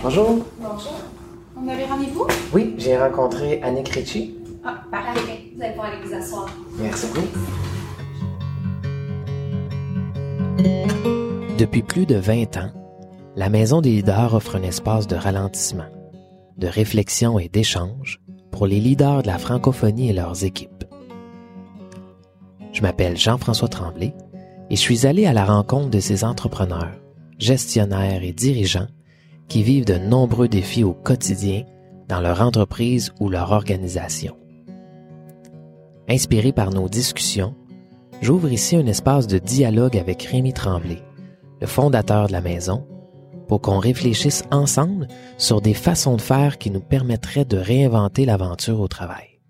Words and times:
Bonjour. 0.00 0.44
Bonjour. 0.60 0.92
On 1.56 1.66
avait 1.66 1.86
rendez-vous? 1.86 2.24
Oui, 2.52 2.74
j'ai 2.78 2.96
rencontré 2.96 3.60
Annick 3.62 3.88
Ritchie. 3.88 4.36
Ah, 4.64 4.80
parfait. 4.92 5.50
Vous 5.56 5.60
allez 5.60 5.72
pouvoir 5.72 5.88
aller 5.88 6.06
vous 6.06 6.14
asseoir. 6.14 6.46
Merci 6.78 7.06
beaucoup. 7.08 7.26
Depuis 11.58 11.82
plus 11.82 12.06
de 12.06 12.14
20 12.14 12.56
ans, 12.58 12.70
la 13.34 13.48
Maison 13.48 13.80
des 13.80 13.90
leaders 13.90 14.34
offre 14.34 14.54
un 14.54 14.62
espace 14.62 15.08
de 15.08 15.16
ralentissement, 15.16 15.88
de 16.58 16.68
réflexion 16.68 17.40
et 17.40 17.48
d'échange 17.48 18.20
pour 18.52 18.68
les 18.68 18.78
leaders 18.78 19.22
de 19.22 19.26
la 19.26 19.38
francophonie 19.38 20.10
et 20.10 20.12
leurs 20.12 20.44
équipes. 20.44 20.84
Je 22.72 22.82
m'appelle 22.82 23.16
Jean-François 23.16 23.68
Tremblay 23.68 24.14
et 24.70 24.76
je 24.76 24.80
suis 24.80 25.06
allé 25.06 25.26
à 25.26 25.32
la 25.32 25.44
rencontre 25.44 25.90
de 25.90 25.98
ces 25.98 26.22
entrepreneurs, 26.22 26.92
gestionnaires 27.40 28.22
et 28.22 28.32
dirigeants 28.32 28.86
qui 29.48 29.62
vivent 29.62 29.84
de 29.84 29.98
nombreux 29.98 30.48
défis 30.48 30.84
au 30.84 30.92
quotidien 30.92 31.64
dans 32.08 32.20
leur 32.20 32.40
entreprise 32.42 33.12
ou 33.20 33.28
leur 33.28 33.52
organisation. 33.52 34.36
Inspiré 36.08 36.52
par 36.52 36.70
nos 36.70 36.88
discussions, 36.88 37.54
j'ouvre 38.22 38.50
ici 38.50 38.76
un 38.76 38.86
espace 38.86 39.26
de 39.26 39.38
dialogue 39.38 39.96
avec 39.96 40.22
Rémi 40.22 40.52
Tremblay, 40.52 41.02
le 41.60 41.66
fondateur 41.66 42.28
de 42.28 42.32
la 42.32 42.40
maison, 42.40 42.86
pour 43.46 43.60
qu'on 43.60 43.78
réfléchisse 43.78 44.44
ensemble 44.50 45.08
sur 45.38 45.60
des 45.60 45.74
façons 45.74 46.16
de 46.16 46.20
faire 46.20 46.58
qui 46.58 46.70
nous 46.70 46.80
permettraient 46.80 47.44
de 47.44 47.56
réinventer 47.56 48.24
l'aventure 48.26 48.80
au 48.80 48.88
travail. 48.88 49.40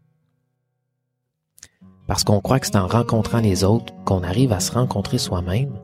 Parce 2.07 2.25
qu'on 2.25 2.41
croit 2.41 2.59
que 2.59 2.67
c'est 2.67 2.77
en 2.77 2.87
rencontrant 2.87 3.41
les 3.41 3.65
autres 3.65 3.93
qu'on 4.05 4.23
arrive 4.23 4.53
à 4.53 4.61
se 4.61 4.73
rencontrer 4.73 5.19
soi-même, 5.19 5.75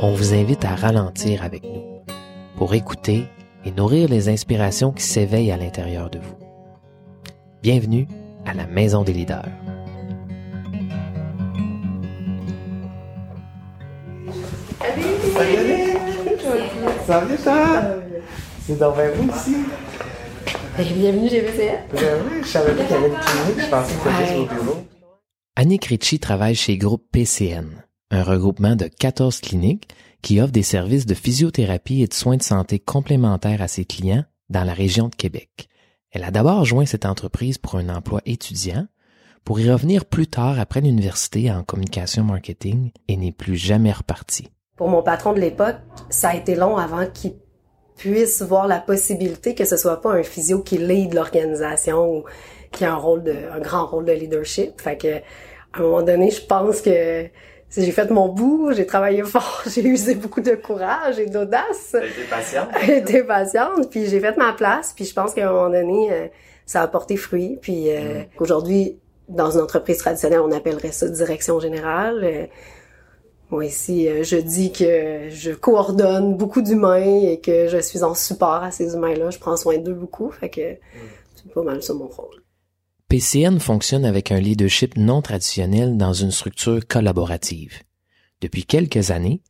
on 0.00 0.14
vous 0.14 0.32
invite 0.34 0.64
à 0.64 0.74
ralentir 0.74 1.42
avec 1.42 1.64
nous, 1.64 1.82
pour 2.56 2.74
écouter 2.74 3.26
et 3.64 3.70
nourrir 3.72 4.08
les 4.08 4.28
inspirations 4.28 4.92
qui 4.92 5.02
s'éveillent 5.02 5.52
à 5.52 5.56
l'intérieur 5.56 6.10
de 6.10 6.18
vous. 6.18 6.34
Bienvenue 7.62 8.06
à 8.46 8.54
la 8.54 8.66
Maison 8.66 9.02
des 9.02 9.12
leaders. 9.12 9.48
Salut 15.34 15.56
Annick! 15.56 15.98
Ça 17.06 17.20
va 17.20 17.26
bien, 17.26 17.36
ça? 17.36 17.96
C'est 18.66 18.78
dans 18.78 18.92
vous 18.92 19.30
ici? 19.36 19.56
Bienvenue 20.94 21.28
chez 21.28 21.40
VCF. 21.40 21.80
Ben 21.92 22.22
oui, 22.30 22.38
je 22.42 22.46
savais 22.46 22.72
pas 22.72 22.84
qu'il 22.84 22.94
y 22.94 22.98
avait 22.98 23.08
une 23.08 23.14
clinique, 23.14 23.64
je 23.64 23.70
pensais 23.70 23.94
que 23.94 24.00
c'était 24.00 24.26
juste 24.26 24.38
au 24.38 24.54
bureau. 24.54 24.76
Annick 25.56 25.86
Ritchie 25.86 26.20
travaille 26.20 26.54
chez 26.54 26.76
Groupe 26.76 27.04
PCN, 27.10 27.66
un 28.10 28.22
regroupement 28.22 28.76
de 28.76 28.86
14 28.86 29.40
cliniques 29.40 29.88
qui 30.22 30.40
offre 30.40 30.52
des 30.52 30.62
services 30.62 31.06
de 31.06 31.14
physiothérapie 31.14 32.02
et 32.02 32.06
de 32.06 32.14
soins 32.14 32.36
de 32.36 32.42
santé 32.42 32.78
complémentaires 32.78 33.62
à 33.62 33.68
ses 33.68 33.84
clients 33.84 34.24
dans 34.48 34.64
la 34.64 34.74
région 34.74 35.08
de 35.08 35.14
Québec. 35.14 35.68
Elle 36.10 36.24
a 36.24 36.30
d'abord 36.30 36.64
joint 36.64 36.86
cette 36.86 37.06
entreprise 37.06 37.58
pour 37.58 37.76
un 37.76 37.88
emploi 37.88 38.20
étudiant, 38.24 38.86
pour 39.44 39.60
y 39.60 39.70
revenir 39.70 40.04
plus 40.04 40.26
tard 40.26 40.58
après 40.58 40.80
l'université 40.80 41.50
en 41.50 41.62
communication 41.62 42.24
marketing 42.24 42.90
et 43.08 43.16
n'est 43.16 43.32
plus 43.32 43.56
jamais 43.56 43.92
repartie. 43.92 44.48
Pour 44.76 44.88
mon 44.88 45.02
patron 45.02 45.32
de 45.32 45.40
l'époque, 45.40 45.76
ça 46.08 46.30
a 46.30 46.36
été 46.36 46.54
long 46.54 46.76
avant 46.76 47.06
qu'il 47.06 47.34
puisse 47.96 48.42
voir 48.42 48.68
la 48.68 48.78
possibilité 48.78 49.54
que 49.54 49.64
ce 49.64 49.76
soit 49.76 50.00
pas 50.00 50.12
un 50.12 50.22
physio 50.22 50.62
qui 50.62 50.78
lead 50.78 51.14
l'organisation 51.14 52.18
ou 52.18 52.24
qui 52.72 52.84
a 52.84 52.92
un 52.92 52.96
rôle 52.96 53.24
de, 53.24 53.34
un 53.52 53.60
grand 53.60 53.86
rôle 53.86 54.04
de 54.04 54.12
leadership. 54.12 54.80
Fait 54.80 54.96
que, 54.96 55.16
à 55.16 55.78
un 55.78 55.82
moment 55.82 56.02
donné, 56.02 56.30
je 56.30 56.44
pense 56.44 56.80
que 56.80 57.28
j'ai 57.76 57.92
fait 57.92 58.10
mon 58.10 58.28
bout, 58.28 58.72
j'ai 58.72 58.86
travaillé 58.86 59.22
fort, 59.24 59.62
j'ai 59.66 59.82
usé 59.82 60.14
beaucoup 60.14 60.40
de 60.40 60.54
courage 60.54 61.18
et 61.18 61.26
d'audace. 61.26 61.90
T'as 61.92 62.06
été 62.06 62.22
patiente? 62.30 62.68
J'ai 62.84 62.98
été 62.98 63.22
patiente, 63.22 63.90
puis 63.90 64.06
j'ai 64.06 64.20
fait 64.20 64.36
ma 64.36 64.52
place, 64.52 64.92
puis 64.94 65.04
je 65.04 65.14
pense 65.14 65.34
qu'à 65.34 65.48
un 65.48 65.52
moment 65.52 65.70
donné, 65.70 66.12
euh, 66.12 66.26
ça 66.68 66.82
a 66.82 66.86
porté 66.86 67.16
fruit. 67.16 67.58
Puis 67.60 67.90
euh, 67.90 68.22
aujourd'hui, 68.38 68.98
dans 69.28 69.50
une 69.50 69.60
entreprise 69.60 69.98
traditionnelle, 69.98 70.40
on 70.40 70.52
appellerait 70.52 70.92
ça 70.92 71.08
direction 71.08 71.58
générale. 71.58 72.20
Euh, 72.22 72.46
moi 73.50 73.64
ici, 73.64 74.06
euh, 74.08 74.22
je 74.22 74.36
dis 74.36 74.72
que 74.72 75.30
je 75.30 75.52
coordonne 75.52 76.36
beaucoup 76.36 76.60
d'humains 76.60 77.22
et 77.22 77.40
que 77.40 77.68
je 77.68 77.78
suis 77.78 78.02
en 78.02 78.14
support 78.14 78.62
à 78.62 78.70
ces 78.70 78.94
humains-là. 78.94 79.30
Je 79.30 79.38
prends 79.38 79.56
soin 79.56 79.78
d'eux 79.78 79.94
beaucoup, 79.94 80.30
fait 80.30 80.50
que 80.50 80.76
c'est 81.34 81.52
pas 81.52 81.62
mal 81.62 81.82
ça 81.82 81.94
mon 81.94 82.08
rôle. 82.08 82.42
PCN 83.10 83.58
fonctionne 83.58 84.04
avec 84.04 84.30
un 84.32 84.38
leadership 84.38 84.98
non 84.98 85.22
traditionnel 85.22 85.96
dans 85.96 86.12
une 86.12 86.30
structure 86.30 86.86
collaborative. 86.86 87.78
Depuis 88.42 88.66
quelques 88.66 89.10
années, 89.10 89.40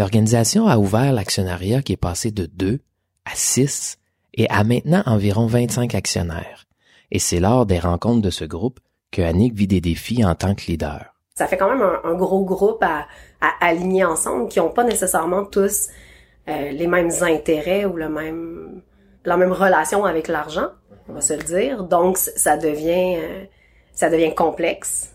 l'organisation 0.00 0.66
a 0.66 0.78
ouvert 0.78 1.12
l'actionnariat 1.12 1.80
qui 1.80 1.92
est 1.92 1.96
passé 1.96 2.32
de 2.32 2.46
2 2.46 2.80
à 3.24 3.30
6 3.32 3.98
et 4.34 4.50
a 4.50 4.64
maintenant 4.64 5.04
environ 5.06 5.46
25 5.46 5.94
actionnaires. 5.94 6.64
Et 7.12 7.20
c'est 7.20 7.38
lors 7.38 7.66
des 7.66 7.78
rencontres 7.78 8.20
de 8.20 8.30
ce 8.30 8.44
groupe 8.44 8.80
que 9.12 9.22
Annick 9.22 9.54
vit 9.54 9.68
des 9.68 9.80
défis 9.80 10.24
en 10.24 10.34
tant 10.34 10.56
que 10.56 10.66
leader. 10.66 11.14
Ça 11.36 11.46
fait 11.46 11.56
quand 11.56 11.72
même 11.72 11.88
un, 12.02 12.14
gros 12.14 12.44
groupe 12.44 12.82
à, 12.82 13.06
aligner 13.60 14.04
ensemble 14.04 14.48
qui 14.48 14.58
ont 14.58 14.70
pas 14.70 14.82
nécessairement 14.82 15.44
tous 15.44 15.88
euh, 16.48 16.72
les 16.72 16.88
mêmes 16.88 17.12
intérêts 17.20 17.84
ou 17.84 17.96
la 17.96 18.08
même 18.08 18.82
relation 19.24 20.04
avec 20.04 20.26
l'argent, 20.26 20.70
on 21.08 21.12
va 21.12 21.20
se 21.20 21.34
le 21.34 21.42
dire. 21.42 21.84
Donc 21.84 22.18
ça 22.18 22.56
devient 22.56 23.16
euh, 23.18 23.44
ça 23.92 24.10
devient 24.10 24.34
complexe 24.34 25.10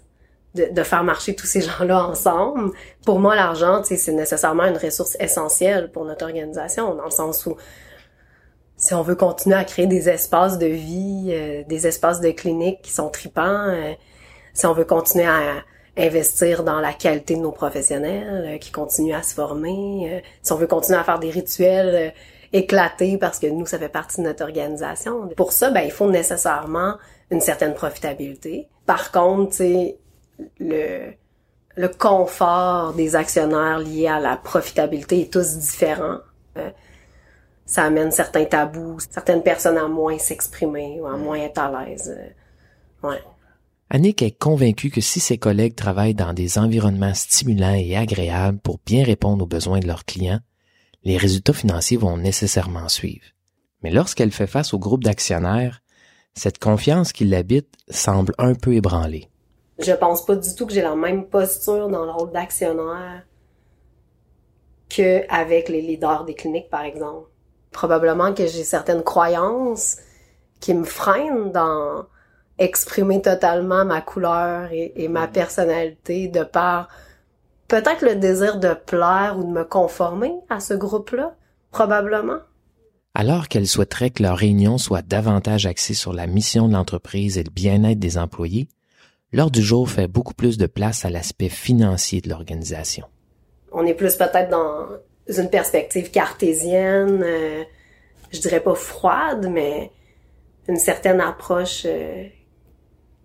de, 0.56 0.68
de 0.72 0.84
faire 0.84 1.04
marcher 1.04 1.36
tous 1.36 1.48
ces 1.48 1.62
gens-là 1.62 2.06
ensemble. 2.06 2.72
Pour 3.06 3.20
moi, 3.20 3.36
l'argent, 3.36 3.82
c'est 3.84 4.12
nécessairement 4.12 4.66
une 4.66 4.78
ressource 4.78 5.18
essentielle 5.20 5.92
pour 5.92 6.06
notre 6.06 6.26
organisation, 6.26 6.96
dans 6.96 7.06
le 7.06 7.12
sens 7.12 7.46
où 7.46 7.56
si 8.78 8.94
on 8.94 9.02
veut 9.02 9.16
continuer 9.16 9.58
à 9.58 9.66
créer 9.66 9.88
des 9.88 10.08
espaces 10.08 10.58
de 10.58 10.68
vie, 10.68 11.32
euh, 11.32 11.64
des 11.68 11.86
espaces 11.86 12.22
de 12.22 12.32
clinique 12.32 12.82
qui 12.82 12.92
sont 12.92 13.10
tripants, 13.10 13.68
euh, 13.68 13.94
si 14.54 14.66
on 14.66 14.74
veut 14.74 14.86
continuer 14.86 15.26
à 15.26 15.64
investir 15.98 16.64
dans 16.64 16.80
la 16.80 16.94
qualité 16.94 17.36
de 17.36 17.42
nos 17.42 17.52
professionnels, 17.52 18.56
euh, 18.56 18.58
qui 18.58 18.72
continuent 18.72 19.16
à 19.16 19.24
se 19.24 19.34
former, 19.34 20.10
euh, 20.12 20.20
si 20.42 20.52
on 20.54 20.56
veut 20.56 20.68
continuer 20.68 20.98
à 20.98 21.04
faire 21.04 21.20
des 21.20 21.30
rituels 21.30 22.14
éclatés 22.54 23.18
parce 23.18 23.40
que 23.40 23.48
nous, 23.48 23.66
ça 23.66 23.78
fait 23.78 23.90
partie 23.90 24.22
de 24.22 24.28
notre 24.28 24.44
organisation. 24.44 25.28
Pour 25.36 25.52
ça, 25.52 25.72
ben, 25.72 25.82
il 25.82 25.92
faut 25.92 26.10
nécessairement 26.10 26.96
une 27.32 27.42
certaine 27.42 27.74
profitabilité. 27.74 28.68
Par 28.86 29.12
contre, 29.12 29.52
tu 29.52 29.58
sais, 29.58 29.98
le, 30.60 31.12
le 31.76 31.88
confort 31.88 32.94
des 32.94 33.16
actionnaires 33.16 33.80
lié 33.80 34.08
à 34.08 34.20
la 34.20 34.38
profitabilité 34.38 35.22
est 35.22 35.32
tous 35.32 35.58
différent. 35.58 36.18
Euh, 36.58 36.70
ça 37.66 37.84
amène 37.84 38.12
certains 38.12 38.46
tabous, 38.46 38.98
certaines 39.12 39.44
personnes 39.44 39.78
à 39.78 39.88
moins 39.88 40.18
s'exprimer 40.18 41.00
ou 41.00 41.06
à 41.06 41.18
moins 41.18 41.38
être 41.38 41.60
à 41.60 41.86
l'aise. 41.86 42.16
Euh, 42.18 43.08
ouais. 43.08 43.22
Annick 43.92 44.22
est 44.22 44.38
convaincue 44.38 44.90
que 44.90 45.02
si 45.02 45.20
ses 45.20 45.38
collègues 45.38 45.76
travaillent 45.76 46.16
dans 46.16 46.34
des 46.34 46.58
environnements 46.58 47.14
stimulants 47.14 47.74
et 47.74 47.96
agréables 47.96 48.60
pour 48.60 48.80
bien 48.86 49.04
répondre 49.04 49.44
aux 49.44 49.48
besoins 49.48 49.80
de 49.80 49.88
leurs 49.88 50.06
clients, 50.06 50.40
les 51.04 51.18
résultats 51.18 51.54
financiers 51.54 51.98
vont 51.98 52.18
nécessairement 52.18 52.90
suivre. 52.90 53.26
Mais 53.84 53.92
lorsqu'elle 53.92 54.32
fait 54.32 54.48
face 54.48 54.74
au 54.74 54.80
groupe 54.80 55.04
d'actionnaires, 55.04 55.82
cette 56.34 56.60
confiance 56.60 57.14
qui 57.14 57.26
l'habite 57.26 57.74
semble 57.90 58.34
un 58.38 58.54
peu 58.54 58.74
ébranlée. 58.74 59.30
Je 59.80 59.94
pense 59.94 60.26
pas 60.26 60.36
du 60.36 60.54
tout 60.56 60.66
que 60.66 60.74
j'ai 60.74 60.82
la 60.82 60.96
même 60.96 61.26
posture 61.26 61.88
dans 61.88 62.06
le 62.06 62.12
rôle 62.12 62.32
d'actionnaire 62.32 63.24
que 64.90 65.24
avec 65.30 65.70
les 65.70 65.82
leaders 65.82 66.26
des 66.26 66.34
cliniques, 66.34 66.70
par 66.70 66.82
exemple. 66.82 67.30
Probablement 67.72 68.34
que 68.34 68.48
j'ai 68.48 68.64
certaines 68.64 69.04
croyances 69.04 69.98
qui 70.60 70.74
me 70.74 70.84
freinent 70.84 71.52
dans 71.52 72.06
exprimer 72.58 73.22
totalement 73.22 73.86
ma 73.86 74.02
couleur 74.02 74.72
et, 74.72 74.92
et 75.02 75.08
ma 75.08 75.28
personnalité 75.28 76.28
de 76.28 76.44
par 76.44 76.90
peut-être 77.70 78.04
le 78.04 78.16
désir 78.16 78.60
de 78.60 78.74
plaire 78.74 79.38
ou 79.38 79.44
de 79.44 79.50
me 79.50 79.64
conformer 79.64 80.34
à 80.50 80.60
ce 80.60 80.74
groupe-là, 80.74 81.36
probablement. 81.72 82.40
Alors 83.14 83.48
qu'elle 83.48 83.68
souhaiterait 83.68 84.10
que 84.10 84.24
leur 84.24 84.38
réunion 84.38 84.78
soit 84.78 85.02
davantage 85.02 85.66
axée 85.66 85.94
sur 85.94 86.14
la 86.14 86.28
mission 86.28 86.68
de 86.68 86.74
l'entreprise 86.74 87.38
et 87.38 87.44
le 87.44 87.52
bien-être 87.52 88.00
des 88.00 88.18
employés, 88.18 88.68
l'ordre 89.32 89.52
du 89.52 89.62
jour 89.62 89.90
fait 89.90 90.08
beaucoup 90.08 90.34
plus 90.34 90.58
de 90.58 90.66
place 90.66 91.06
à 91.06 91.10
l'aspect 91.10 91.50
financier 91.50 92.22
de 92.22 92.30
l'organisation. 92.30 93.06
On 93.72 93.86
est 93.86 93.94
plus 93.94 94.16
peut-être 94.16 94.50
dans 94.50 94.88
une 95.28 95.50
perspective 95.50 96.12
cartésienne, 96.12 97.22
euh, 97.24 97.64
je 98.32 98.40
dirais 98.40 98.62
pas 98.62 98.76
froide, 98.76 99.48
mais 99.52 99.92
une 100.68 100.78
certaine 100.78 101.22
approche 101.22 101.84
euh, 101.86 102.26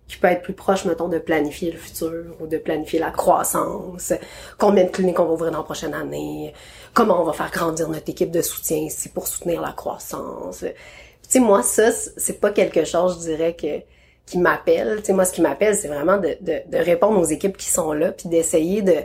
qui 0.07 0.17
peut 0.17 0.27
être 0.27 0.43
plus 0.43 0.53
proche, 0.53 0.85
mettons, 0.85 1.07
de 1.07 1.17
planifier 1.17 1.71
le 1.71 1.77
futur 1.77 2.25
ou 2.39 2.47
de 2.47 2.57
planifier 2.57 2.99
la 2.99 3.11
croissance, 3.11 4.13
combien 4.57 4.83
de 4.83 4.89
cliniques 4.89 5.19
on 5.19 5.25
va 5.25 5.33
ouvrir 5.33 5.51
dans 5.51 5.59
la 5.59 5.63
prochaine 5.63 5.93
année, 5.93 6.53
comment 6.93 7.21
on 7.21 7.25
va 7.25 7.33
faire 7.33 7.51
grandir 7.51 7.89
notre 7.89 8.09
équipe 8.09 8.31
de 8.31 8.41
soutien 8.41 8.77
ici 8.77 9.09
pour 9.09 9.27
soutenir 9.27 9.61
la 9.61 9.71
croissance. 9.71 10.59
Tu 10.59 10.67
sais, 11.27 11.39
moi, 11.39 11.63
ça, 11.63 11.91
c'est 11.91 12.39
pas 12.39 12.51
quelque 12.51 12.85
chose, 12.85 13.17
je 13.19 13.31
dirais, 13.31 13.55
que 13.55 13.81
qui 14.25 14.37
m'appelle. 14.39 14.97
Tu 14.99 15.05
sais, 15.05 15.13
moi, 15.13 15.25
ce 15.25 15.33
qui 15.33 15.41
m'appelle, 15.41 15.75
c'est 15.75 15.87
vraiment 15.87 16.17
de, 16.17 16.37
de, 16.41 16.61
de 16.67 16.77
répondre 16.77 17.19
aux 17.19 17.25
équipes 17.25 17.57
qui 17.57 17.69
sont 17.69 17.93
là, 17.93 18.11
puis 18.11 18.29
d'essayer 18.29 18.81
de, 18.81 18.91
de 18.91 18.97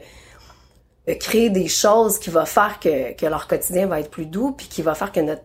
créer 1.15 1.51
des 1.51 1.69
choses 1.69 2.19
qui 2.19 2.31
va 2.31 2.45
faire 2.45 2.79
que, 2.81 3.15
que 3.15 3.27
leur 3.27 3.47
quotidien 3.47 3.87
va 3.87 4.01
être 4.01 4.11
plus 4.11 4.27
doux, 4.27 4.53
puis 4.53 4.69
qui 4.69 4.83
va 4.83 4.95
faire 4.95 5.12
que 5.12 5.21
notre, 5.21 5.43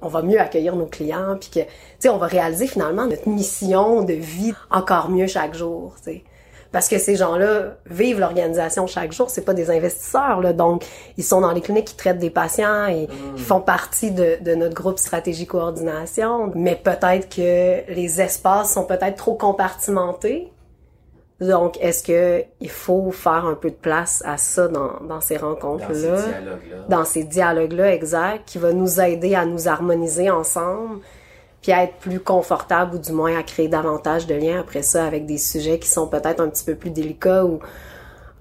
on 0.00 0.08
va 0.08 0.22
mieux 0.22 0.40
accueillir 0.40 0.76
nos 0.76 0.86
clients, 0.86 1.36
puis 1.38 1.50
que, 1.50 1.60
tu 1.60 1.68
sais, 1.98 2.08
on 2.08 2.18
va 2.18 2.26
réaliser 2.26 2.66
finalement 2.66 3.06
notre 3.06 3.28
mission 3.28 4.02
de 4.02 4.14
vie 4.14 4.52
encore 4.70 5.10
mieux 5.10 5.26
chaque 5.26 5.54
jour, 5.54 5.94
tu 5.96 6.12
sais. 6.12 6.24
Parce 6.70 6.86
que 6.88 6.98
ces 6.98 7.16
gens-là 7.16 7.76
vivent 7.86 8.20
l'organisation 8.20 8.86
chaque 8.86 9.12
jour, 9.12 9.30
c'est 9.30 9.44
pas 9.44 9.54
des 9.54 9.70
investisseurs, 9.70 10.42
là. 10.42 10.52
Donc, 10.52 10.84
ils 11.16 11.24
sont 11.24 11.40
dans 11.40 11.52
les 11.52 11.62
cliniques, 11.62 11.86
qui 11.86 11.96
traitent 11.96 12.18
des 12.18 12.30
patients 12.30 12.86
et 12.88 13.08
ils 13.36 13.42
font 13.42 13.60
partie 13.60 14.10
de, 14.10 14.36
de 14.42 14.54
notre 14.54 14.74
groupe 14.74 14.98
stratégie 14.98 15.46
coordination. 15.46 16.52
Mais 16.54 16.76
peut-être 16.76 17.34
que 17.34 17.90
les 17.90 18.20
espaces 18.20 18.74
sont 18.74 18.84
peut-être 18.84 19.16
trop 19.16 19.34
compartimentés. 19.34 20.52
Donc, 21.40 21.78
est-ce 21.80 22.02
que 22.02 22.44
il 22.60 22.70
faut 22.70 23.12
faire 23.12 23.46
un 23.46 23.54
peu 23.54 23.70
de 23.70 23.76
place 23.76 24.22
à 24.26 24.36
ça 24.36 24.66
dans, 24.66 25.00
dans 25.06 25.20
ces 25.20 25.36
rencontres-là? 25.36 26.16
Dans 26.88 27.04
ces 27.04 27.22
dialogues-là, 27.22 27.94
exact, 27.94 28.42
qui 28.46 28.58
va 28.58 28.72
nous 28.72 29.00
aider 29.00 29.36
à 29.36 29.44
nous 29.44 29.68
harmoniser 29.68 30.30
ensemble, 30.30 30.98
puis 31.62 31.70
à 31.72 31.84
être 31.84 31.94
plus 31.96 32.18
confortable 32.18 32.96
ou 32.96 32.98
du 32.98 33.12
moins 33.12 33.38
à 33.38 33.44
créer 33.44 33.68
davantage 33.68 34.26
de 34.26 34.34
liens 34.34 34.60
après 34.60 34.82
ça 34.82 35.04
avec 35.06 35.26
des 35.26 35.38
sujets 35.38 35.78
qui 35.78 35.88
sont 35.88 36.08
peut-être 36.08 36.40
un 36.40 36.48
petit 36.48 36.64
peu 36.64 36.74
plus 36.74 36.90
délicats 36.90 37.44
ou 37.44 37.60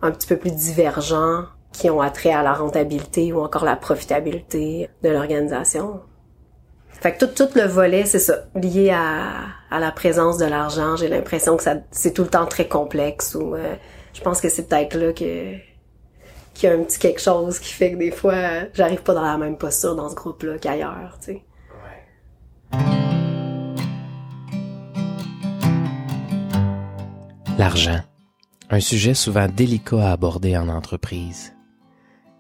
un 0.01 0.11
petit 0.11 0.27
peu 0.27 0.37
plus 0.37 0.51
divergents, 0.51 1.45
qui 1.71 1.89
ont 1.91 2.01
attrait 2.01 2.33
à 2.33 2.41
la 2.41 2.53
rentabilité 2.53 3.31
ou 3.31 3.41
encore 3.41 3.63
la 3.63 3.75
profitabilité 3.75 4.89
de 5.03 5.09
l'organisation. 5.09 6.01
Fait 6.99 7.13
que 7.13 7.25
tout, 7.25 7.31
tout 7.45 7.49
le 7.55 7.67
volet, 7.67 8.05
c'est 8.05 8.19
ça, 8.19 8.45
lié 8.55 8.89
à, 8.89 9.33
à 9.69 9.79
la 9.79 9.91
présence 9.91 10.37
de 10.37 10.45
l'argent. 10.45 10.95
J'ai 10.95 11.07
l'impression 11.07 11.55
que 11.55 11.63
ça, 11.63 11.75
c'est 11.91 12.13
tout 12.13 12.23
le 12.23 12.29
temps 12.29 12.45
très 12.45 12.67
complexe 12.67 13.35
ou 13.35 13.53
euh, 13.53 13.75
je 14.13 14.21
pense 14.21 14.41
que 14.41 14.49
c'est 14.49 14.67
peut-être 14.67 14.95
là 14.95 15.13
que 15.13 15.55
qu'il 16.53 16.69
y 16.69 16.71
a 16.71 16.75
un 16.75 16.81
petit 16.81 16.97
quelque 16.97 17.21
chose 17.21 17.59
qui 17.59 17.71
fait 17.71 17.91
que 17.91 17.97
des 17.97 18.09
fois, 18.09 18.33
j'arrive 18.73 19.03
pas 19.03 19.13
dans 19.13 19.21
la 19.21 19.37
même 19.37 19.57
posture 19.57 19.95
dans 19.95 20.09
ce 20.09 20.15
groupe-là 20.15 20.57
qu'ailleurs, 20.57 21.19
tu 21.23 21.33
sais. 21.33 21.43
L'argent, 27.59 27.99
un 28.71 28.79
sujet 28.79 29.13
souvent 29.13 29.47
délicat 29.47 30.09
à 30.09 30.11
aborder 30.13 30.57
en 30.57 30.67
entreprise. 30.67 31.53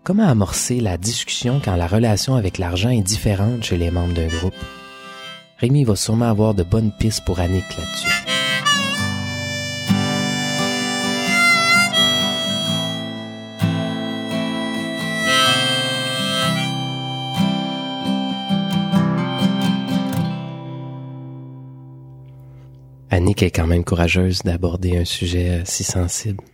Comment 0.07 0.29
amorcer 0.29 0.79
la 0.79 0.97
discussion 0.97 1.59
quand 1.61 1.75
la 1.75 1.85
relation 1.85 2.35
avec 2.35 2.59
l'argent 2.59 2.89
est 2.89 3.01
différente 3.01 3.65
chez 3.65 3.75
les 3.75 3.91
membres 3.91 4.13
d'un 4.13 4.27
groupe? 4.27 4.55
Rémi 5.57 5.83
va 5.83 5.97
sûrement 5.97 6.29
avoir 6.29 6.53
de 6.53 6.63
bonnes 6.63 6.93
pistes 6.97 7.25
pour 7.25 7.41
Annick 7.41 7.65
là-dessus. 7.77 8.07
Annick 23.09 23.43
est 23.43 23.51
quand 23.51 23.67
même 23.67 23.83
courageuse 23.83 24.39
d'aborder 24.43 24.99
un 24.99 25.03
sujet 25.03 25.63
si 25.65 25.83
sensible. 25.83 26.45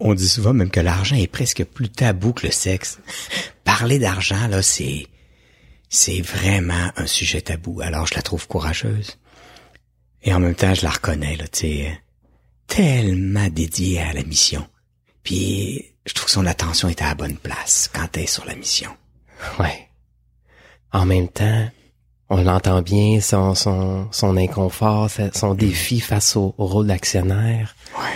On 0.00 0.14
dit 0.14 0.28
souvent 0.28 0.52
même 0.52 0.70
que 0.70 0.80
l'argent 0.80 1.16
est 1.16 1.26
presque 1.26 1.64
plus 1.64 1.88
tabou 1.88 2.32
que 2.32 2.46
le 2.46 2.52
sexe. 2.52 3.00
Parler 3.64 3.98
d'argent, 3.98 4.46
là, 4.48 4.62
c'est, 4.62 5.06
c'est 5.88 6.20
vraiment 6.20 6.90
un 6.96 7.06
sujet 7.06 7.40
tabou. 7.40 7.80
Alors, 7.80 8.06
je 8.06 8.14
la 8.14 8.22
trouve 8.22 8.46
courageuse. 8.46 9.18
Et 10.22 10.32
en 10.32 10.40
même 10.40 10.54
temps, 10.54 10.74
je 10.74 10.82
la 10.82 10.90
reconnais, 10.90 11.36
là, 11.36 11.46
tu 11.48 11.60
sais, 11.60 12.00
tellement 12.66 13.48
dédiée 13.48 14.00
à 14.00 14.12
la 14.12 14.22
mission. 14.22 14.66
Puis, 15.22 15.84
je 16.06 16.14
trouve 16.14 16.26
que 16.26 16.32
son 16.32 16.46
attention 16.46 16.88
est 16.88 17.02
à 17.02 17.08
la 17.08 17.14
bonne 17.14 17.36
place 17.36 17.90
quand 17.92 18.08
elle 18.14 18.24
est 18.24 18.26
sur 18.26 18.44
la 18.44 18.54
mission. 18.54 18.90
Ouais. 19.58 19.88
En 20.92 21.04
même 21.04 21.28
temps, 21.28 21.68
on 22.30 22.42
l'entend 22.42 22.82
bien, 22.82 23.20
son, 23.20 23.54
son, 23.54 24.08
son 24.12 24.36
inconfort, 24.36 25.10
son 25.34 25.54
défi 25.54 26.00
face 26.00 26.36
au, 26.36 26.54
au 26.58 26.66
rôle 26.66 26.86
d'actionnaire. 26.86 27.74
Ouais. 27.98 28.07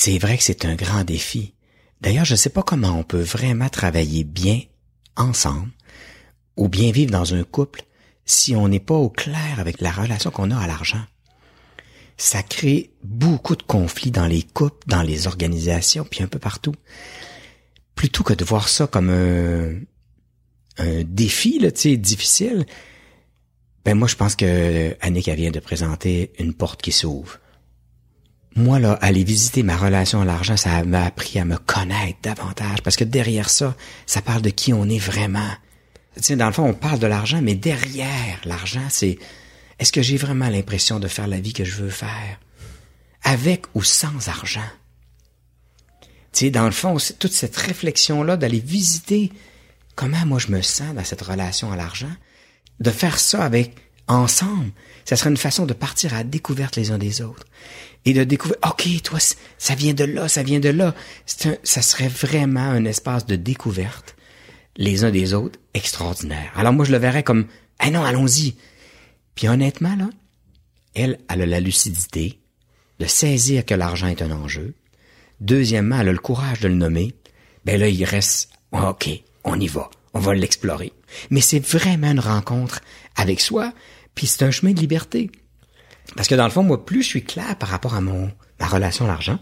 C'est 0.00 0.18
vrai 0.18 0.38
que 0.38 0.44
c'est 0.44 0.64
un 0.64 0.76
grand 0.76 1.02
défi. 1.02 1.54
D'ailleurs, 2.00 2.24
je 2.24 2.34
ne 2.34 2.36
sais 2.36 2.50
pas 2.50 2.62
comment 2.62 2.96
on 2.96 3.02
peut 3.02 3.20
vraiment 3.20 3.68
travailler 3.68 4.22
bien 4.22 4.60
ensemble 5.16 5.72
ou 6.56 6.68
bien 6.68 6.92
vivre 6.92 7.10
dans 7.10 7.34
un 7.34 7.42
couple 7.42 7.82
si 8.24 8.54
on 8.54 8.68
n'est 8.68 8.78
pas 8.78 8.94
au 8.94 9.10
clair 9.10 9.58
avec 9.58 9.80
la 9.80 9.90
relation 9.90 10.30
qu'on 10.30 10.52
a 10.52 10.56
à 10.56 10.68
l'argent. 10.68 11.02
Ça 12.16 12.44
crée 12.44 12.92
beaucoup 13.02 13.56
de 13.56 13.64
conflits 13.64 14.12
dans 14.12 14.28
les 14.28 14.44
couples, 14.44 14.86
dans 14.86 15.02
les 15.02 15.26
organisations, 15.26 16.06
puis 16.08 16.22
un 16.22 16.28
peu 16.28 16.38
partout. 16.38 16.76
Plutôt 17.96 18.22
que 18.22 18.34
de 18.34 18.44
voir 18.44 18.68
ça 18.68 18.86
comme 18.86 19.10
un, 19.10 19.80
un 20.78 21.02
défi, 21.02 21.58
là, 21.58 21.72
tu 21.72 21.80
sais, 21.80 21.96
difficile, 21.96 22.66
ben 23.84 23.96
moi 23.98 24.06
je 24.06 24.14
pense 24.14 24.36
que 24.36 24.96
Annick 25.00 25.28
vient 25.28 25.50
de 25.50 25.58
présenter 25.58 26.30
une 26.38 26.54
porte 26.54 26.82
qui 26.82 26.92
s'ouvre. 26.92 27.40
Moi 28.56 28.78
là, 28.78 28.92
aller 28.94 29.24
visiter 29.24 29.62
ma 29.62 29.76
relation 29.76 30.20
à 30.20 30.24
l'argent, 30.24 30.56
ça 30.56 30.82
m'a 30.84 31.04
appris 31.04 31.38
à 31.38 31.44
me 31.44 31.56
connaître 31.58 32.18
davantage 32.22 32.82
parce 32.82 32.96
que 32.96 33.04
derrière 33.04 33.50
ça, 33.50 33.76
ça 34.06 34.22
parle 34.22 34.42
de 34.42 34.50
qui 34.50 34.72
on 34.72 34.88
est 34.88 34.98
vraiment. 34.98 35.50
Tu 36.16 36.22
sais, 36.22 36.36
dans 36.36 36.46
le 36.46 36.52
fond, 36.52 36.64
on 36.64 36.74
parle 36.74 36.98
de 36.98 37.06
l'argent, 37.06 37.40
mais 37.42 37.54
derrière 37.54 38.40
l'argent, 38.44 38.86
c'est 38.88 39.18
est-ce 39.78 39.92
que 39.92 40.02
j'ai 40.02 40.16
vraiment 40.16 40.48
l'impression 40.48 40.98
de 40.98 41.06
faire 41.06 41.28
la 41.28 41.38
vie 41.38 41.52
que 41.52 41.64
je 41.64 41.76
veux 41.76 41.90
faire? 41.90 42.40
Avec 43.22 43.66
ou 43.74 43.82
sans 43.84 44.28
argent? 44.28 44.68
Tu 46.32 46.46
sais, 46.46 46.50
dans 46.50 46.64
le 46.64 46.72
fond, 46.72 46.96
toute 47.18 47.32
cette 47.32 47.56
réflexion 47.56 48.22
là 48.24 48.36
d'aller 48.36 48.60
visiter 48.60 49.32
comment 49.94 50.26
moi 50.26 50.38
je 50.38 50.48
me 50.48 50.62
sens 50.62 50.94
dans 50.94 51.04
cette 51.04 51.22
relation 51.22 51.72
à 51.72 51.76
l'argent, 51.76 52.12
de 52.80 52.90
faire 52.90 53.18
ça 53.18 53.44
avec 53.44 53.74
ensemble, 54.08 54.70
ça 55.04 55.16
serait 55.16 55.30
une 55.30 55.36
façon 55.36 55.66
de 55.66 55.74
partir 55.74 56.12
à 56.12 56.18
la 56.18 56.24
découverte 56.24 56.76
les 56.76 56.90
uns 56.90 56.98
des 56.98 57.22
autres 57.22 57.44
et 58.04 58.12
de 58.12 58.24
découvrir 58.24 58.58
OK, 58.68 59.02
toi 59.02 59.18
ça 59.58 59.74
vient 59.74 59.94
de 59.94 60.04
là, 60.04 60.28
ça 60.28 60.42
vient 60.42 60.60
de 60.60 60.68
là. 60.68 60.94
Ça 61.26 61.82
serait 61.82 62.08
vraiment 62.08 62.60
un 62.60 62.84
espace 62.84 63.26
de 63.26 63.36
découverte 63.36 64.16
les 64.76 65.04
uns 65.04 65.10
des 65.10 65.34
autres 65.34 65.58
extraordinaire. 65.74 66.52
Alors 66.56 66.72
moi 66.72 66.84
je 66.84 66.92
le 66.92 66.98
verrais 66.98 67.22
comme 67.22 67.46
ah 67.78 67.90
non, 67.90 68.04
allons-y. 68.04 68.56
Puis 69.34 69.48
honnêtement 69.48 69.94
là, 69.96 70.08
elle, 70.94 71.18
elle 71.28 71.42
a 71.42 71.46
la 71.46 71.60
lucidité 71.60 72.40
de 72.98 73.06
saisir 73.06 73.64
que 73.64 73.74
l'argent 73.74 74.08
est 74.08 74.22
un 74.22 74.32
enjeu. 74.32 74.74
Deuxièmement, 75.40 76.00
elle 76.00 76.08
a 76.08 76.12
le 76.12 76.18
courage 76.18 76.60
de 76.60 76.68
le 76.68 76.74
nommer. 76.74 77.14
Ben 77.64 77.78
là, 77.78 77.88
il 77.88 78.04
reste 78.04 78.50
OK, 78.72 79.08
on 79.44 79.58
y 79.60 79.68
va, 79.68 79.90
on 80.14 80.18
va 80.18 80.34
l'explorer. 80.34 80.92
Mais 81.30 81.40
c'est 81.40 81.64
vraiment 81.64 82.10
une 82.10 82.20
rencontre 82.20 82.80
avec 83.16 83.40
soi, 83.40 83.72
puis 84.18 84.26
c'est 84.26 84.42
un 84.42 84.50
chemin 84.50 84.72
de 84.72 84.80
liberté. 84.80 85.30
Parce 86.16 86.26
que 86.26 86.34
dans 86.34 86.44
le 86.44 86.50
fond, 86.50 86.64
moi, 86.64 86.84
plus 86.84 87.04
je 87.04 87.06
suis 87.06 87.22
clair 87.22 87.56
par 87.56 87.68
rapport 87.68 87.94
à 87.94 88.00
mon 88.00 88.32
ma 88.58 88.66
relation 88.66 89.04
à 89.04 89.08
l'argent, 89.08 89.38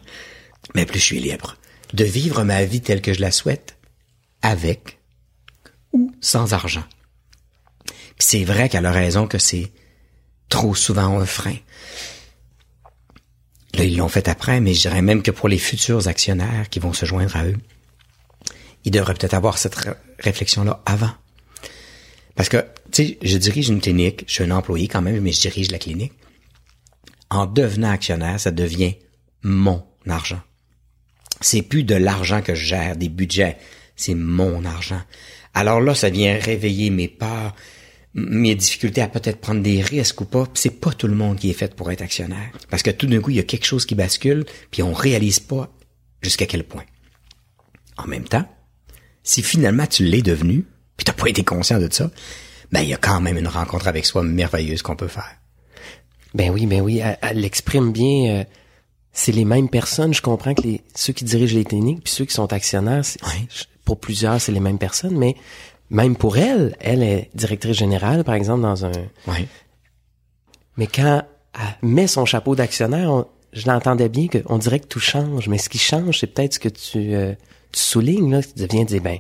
mais 0.74 0.84
plus 0.84 0.98
je 0.98 1.04
suis 1.04 1.18
libre 1.18 1.56
de 1.94 2.04
vivre 2.04 2.44
ma 2.44 2.62
vie 2.66 2.82
telle 2.82 3.00
que 3.00 3.14
je 3.14 3.22
la 3.22 3.30
souhaite, 3.30 3.78
avec 4.42 4.98
ou 5.94 6.12
sans 6.20 6.52
argent. 6.52 6.84
Puis 7.86 8.18
c'est 8.18 8.44
vrai 8.44 8.68
qu'elle 8.68 8.84
a 8.84 8.92
raison 8.92 9.26
que 9.26 9.38
c'est 9.38 9.72
trop 10.50 10.74
souvent 10.74 11.18
un 11.18 11.24
frein. 11.24 11.56
Là, 13.72 13.84
ils 13.84 13.96
l'ont 13.96 14.10
fait 14.10 14.28
après, 14.28 14.60
mais 14.60 14.74
je 14.74 14.82
dirais 14.82 15.00
même 15.00 15.22
que 15.22 15.30
pour 15.30 15.48
les 15.48 15.56
futurs 15.56 16.06
actionnaires 16.06 16.68
qui 16.68 16.80
vont 16.80 16.92
se 16.92 17.06
joindre 17.06 17.34
à 17.34 17.46
eux, 17.46 17.56
ils 18.84 18.90
devraient 18.90 19.14
peut-être 19.14 19.32
avoir 19.32 19.56
cette 19.56 19.78
réflexion-là 20.18 20.82
avant. 20.84 21.12
Parce 22.36 22.48
que, 22.48 22.64
tu 22.92 23.04
sais, 23.04 23.18
je 23.22 23.38
dirige 23.38 23.70
une 23.70 23.80
clinique, 23.80 24.24
je 24.28 24.34
suis 24.34 24.44
un 24.44 24.50
employé 24.50 24.86
quand 24.86 25.02
même, 25.02 25.20
mais 25.20 25.32
je 25.32 25.40
dirige 25.40 25.70
la 25.70 25.78
clinique. 25.78 26.12
En 27.30 27.46
devenant 27.46 27.90
actionnaire, 27.90 28.38
ça 28.38 28.52
devient 28.52 28.94
mon 29.42 29.82
argent. 30.06 30.40
C'est 31.40 31.62
plus 31.62 31.82
de 31.82 31.94
l'argent 31.94 32.42
que 32.42 32.54
je 32.54 32.64
gère, 32.64 32.96
des 32.96 33.08
budgets, 33.08 33.56
c'est 33.96 34.14
mon 34.14 34.64
argent. 34.64 35.00
Alors 35.54 35.80
là, 35.80 35.94
ça 35.94 36.10
vient 36.10 36.38
réveiller 36.38 36.90
mes 36.90 37.08
peurs, 37.08 37.54
mes 38.14 38.54
difficultés 38.54 39.00
à 39.00 39.08
peut-être 39.08 39.40
prendre 39.40 39.62
des 39.62 39.80
risques 39.80 40.20
ou 40.20 40.24
pas. 40.26 40.46
C'est 40.54 40.80
pas 40.80 40.92
tout 40.92 41.08
le 41.08 41.14
monde 41.14 41.38
qui 41.38 41.50
est 41.50 41.54
fait 41.54 41.74
pour 41.74 41.90
être 41.90 42.02
actionnaire. 42.02 42.50
Parce 42.70 42.82
que 42.82 42.90
tout 42.90 43.06
d'un 43.06 43.20
coup, 43.20 43.30
il 43.30 43.36
y 43.36 43.40
a 43.40 43.44
quelque 43.44 43.66
chose 43.66 43.86
qui 43.86 43.94
bascule, 43.94 44.44
puis 44.70 44.82
on 44.82 44.92
réalise 44.92 45.40
pas 45.40 45.70
jusqu'à 46.22 46.46
quel 46.46 46.64
point. 46.64 46.84
En 47.96 48.06
même 48.06 48.24
temps, 48.24 48.46
si 49.22 49.42
finalement 49.42 49.86
tu 49.86 50.04
l'es 50.04 50.22
devenu, 50.22 50.66
puis 50.96 51.04
t'as 51.04 51.12
pas 51.12 51.28
été 51.28 51.44
conscient 51.44 51.78
de 51.78 51.88
ça, 51.92 52.10
ben 52.72 52.80
il 52.80 52.88
y 52.88 52.94
a 52.94 52.98
quand 52.98 53.20
même 53.20 53.36
une 53.36 53.48
rencontre 53.48 53.88
avec 53.88 54.06
soi 54.06 54.22
merveilleuse 54.22 54.82
qu'on 54.82 54.96
peut 54.96 55.08
faire. 55.08 55.36
Ben 56.34 56.50
oui, 56.50 56.66
ben 56.66 56.80
oui, 56.80 57.00
elle, 57.22 57.40
l'exprime 57.40 57.92
bien. 57.92 58.30
Euh, 58.30 58.44
c'est 59.12 59.32
les 59.32 59.44
mêmes 59.44 59.70
personnes. 59.70 60.12
Je 60.12 60.20
comprends 60.20 60.54
que 60.54 60.62
les 60.62 60.82
ceux 60.94 61.12
qui 61.12 61.24
dirigent 61.24 61.56
les 61.56 61.64
cliniques 61.64 62.04
puis 62.04 62.12
ceux 62.12 62.24
qui 62.26 62.34
sont 62.34 62.52
actionnaires, 62.52 63.02
pour 63.84 63.98
plusieurs, 63.98 64.40
c'est 64.40 64.52
les 64.52 64.60
mêmes 64.60 64.78
personnes, 64.78 65.16
mais 65.16 65.36
même 65.88 66.16
pour 66.16 66.36
elle, 66.36 66.76
elle 66.80 67.02
est 67.02 67.30
directrice 67.34 67.76
générale, 67.76 68.24
par 68.24 68.34
exemple, 68.34 68.62
dans 68.62 68.84
un. 68.84 68.92
Oui. 69.28 69.46
Mais 70.76 70.86
quand 70.86 71.22
elle 71.54 71.88
met 71.88 72.06
son 72.06 72.26
chapeau 72.26 72.54
d'actionnaire, 72.54 73.24
je 73.52 73.66
l'entendais 73.66 74.08
bien 74.08 74.26
qu'on 74.28 74.58
dirait 74.58 74.80
que 74.80 74.86
tout 74.86 75.00
change, 75.00 75.48
mais 75.48 75.58
ce 75.58 75.68
qui 75.68 75.78
change, 75.78 76.18
c'est 76.18 76.26
peut-être 76.26 76.54
ce 76.54 76.58
que 76.58 76.68
tu, 76.68 77.14
euh, 77.14 77.32
tu 77.72 77.80
soulignes 77.80 78.30
là, 78.30 78.42
tu 78.42 78.66
viens 78.66 78.82
de 78.82 78.88
dire 78.88 79.02
ben 79.02 79.18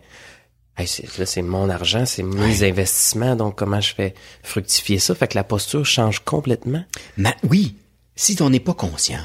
Hey, 0.78 0.86
là, 1.18 1.24
c'est 1.24 1.42
mon 1.42 1.70
argent, 1.70 2.04
c'est 2.04 2.22
mes 2.22 2.62
investissements, 2.62 3.34
donc 3.34 3.56
comment 3.56 3.80
je 3.80 3.94
fais 3.94 4.14
fructifier 4.42 4.98
ça? 4.98 5.14
Fait 5.14 5.26
que 5.26 5.34
la 5.34 5.44
posture 5.44 5.86
change 5.86 6.20
complètement. 6.20 6.84
Mais 7.16 7.34
oui, 7.48 7.76
si 8.14 8.36
on 8.42 8.50
n'est 8.50 8.60
pas 8.60 8.74
conscient, 8.74 9.24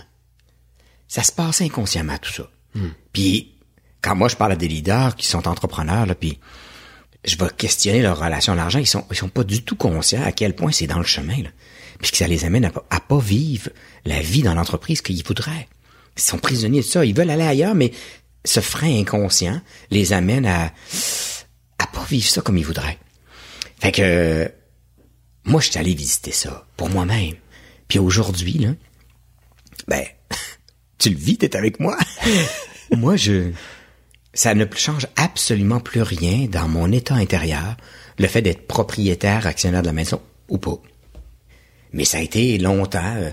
ça 1.10 1.24
se 1.24 1.32
passe 1.34 1.60
inconsciemment 1.60 2.18
tout 2.20 2.32
ça. 2.32 2.50
Puis 3.12 3.54
quand 4.02 4.16
moi 4.16 4.30
je 4.30 4.38
parle 4.38 4.54
à 4.54 4.56
des 4.56 4.70
leaders 4.70 5.16
qui 5.18 5.28
sont 5.28 5.46
entrepreneurs, 5.48 6.06
là, 6.06 6.16
puis 6.16 6.40
je 7.26 7.36
vais 7.36 7.50
questionner 7.56 8.02
leur 8.02 8.18
relation 8.18 8.54
à 8.54 8.56
l'argent, 8.56 8.80
ils 8.80 8.88
sont 8.88 9.06
ils 9.12 9.18
sont 9.18 9.28
pas 9.28 9.44
du 9.44 9.64
tout 9.64 9.76
conscients 9.76 10.24
à 10.24 10.32
quel 10.32 10.56
point 10.56 10.72
c'est 10.72 10.88
dans 10.88 11.00
le 11.00 11.04
chemin, 11.04 11.44
là. 11.44 11.50
puis 12.00 12.12
que 12.12 12.18
ça 12.18 12.28
les 12.28 12.46
amène 12.46 12.64
à, 12.66 12.72
à 12.90 13.02
pas 13.02 13.20
vivre 13.20 13.70
la 14.06 14.22
vie 14.22 14.42
dans 14.42 14.56
l'entreprise 14.56 15.02
qu'ils 15.02 15.24
voudraient. 15.24 15.68
Ils 16.18 16.22
sont 16.22 16.38
prisonniers 16.38 16.80
de 16.80 16.86
ça, 16.86 17.04
ils 17.04 17.14
veulent 17.14 17.30
aller 17.30 17.44
ailleurs, 17.44 17.76
mais 17.76 17.92
ce 18.46 18.60
frein 18.60 19.02
inconscient 19.02 19.62
les 19.92 20.14
amène 20.14 20.46
à 20.46 20.72
à 21.82 21.88
pas 21.88 22.06
vivre 22.10 22.28
ça 22.28 22.42
comme 22.42 22.58
ils 22.58 22.66
voudraient. 22.66 22.98
Fait 23.80 23.92
que 23.92 24.52
moi 25.46 25.62
je 25.62 25.70
suis 25.70 25.80
allé 25.80 25.94
visiter 25.94 26.32
ça 26.32 26.66
pour 26.78 26.90
moi-même. 26.90 27.36
Puis 27.88 28.00
aujourd'hui 28.00 28.54
là, 28.54 28.70
ben 29.88 30.06
tu 30.98 31.10
le 31.10 31.18
vis, 31.18 31.38
t'es 31.38 31.56
avec 31.56 31.80
moi. 31.80 31.98
moi 32.96 33.16
je 33.16 33.52
ça 34.34 34.54
ne 34.54 34.66
change 34.76 35.08
absolument 35.18 35.82
plus 35.82 36.02
rien 36.02 36.48
dans 36.50 36.68
mon 36.70 36.90
état 36.92 37.16
intérieur, 37.16 37.76
le 38.18 38.28
fait 38.28 38.42
d'être 38.42 38.66
propriétaire, 38.66 39.46
actionnaire 39.46 39.82
de 39.82 39.88
la 39.88 39.94
maison 39.94 40.22
ou 40.48 40.58
pas. 40.58 40.78
Mais 41.92 42.06
ça 42.06 42.20
a 42.20 42.22
été 42.22 42.58
longtemps 42.58 43.16
euh, 43.18 43.32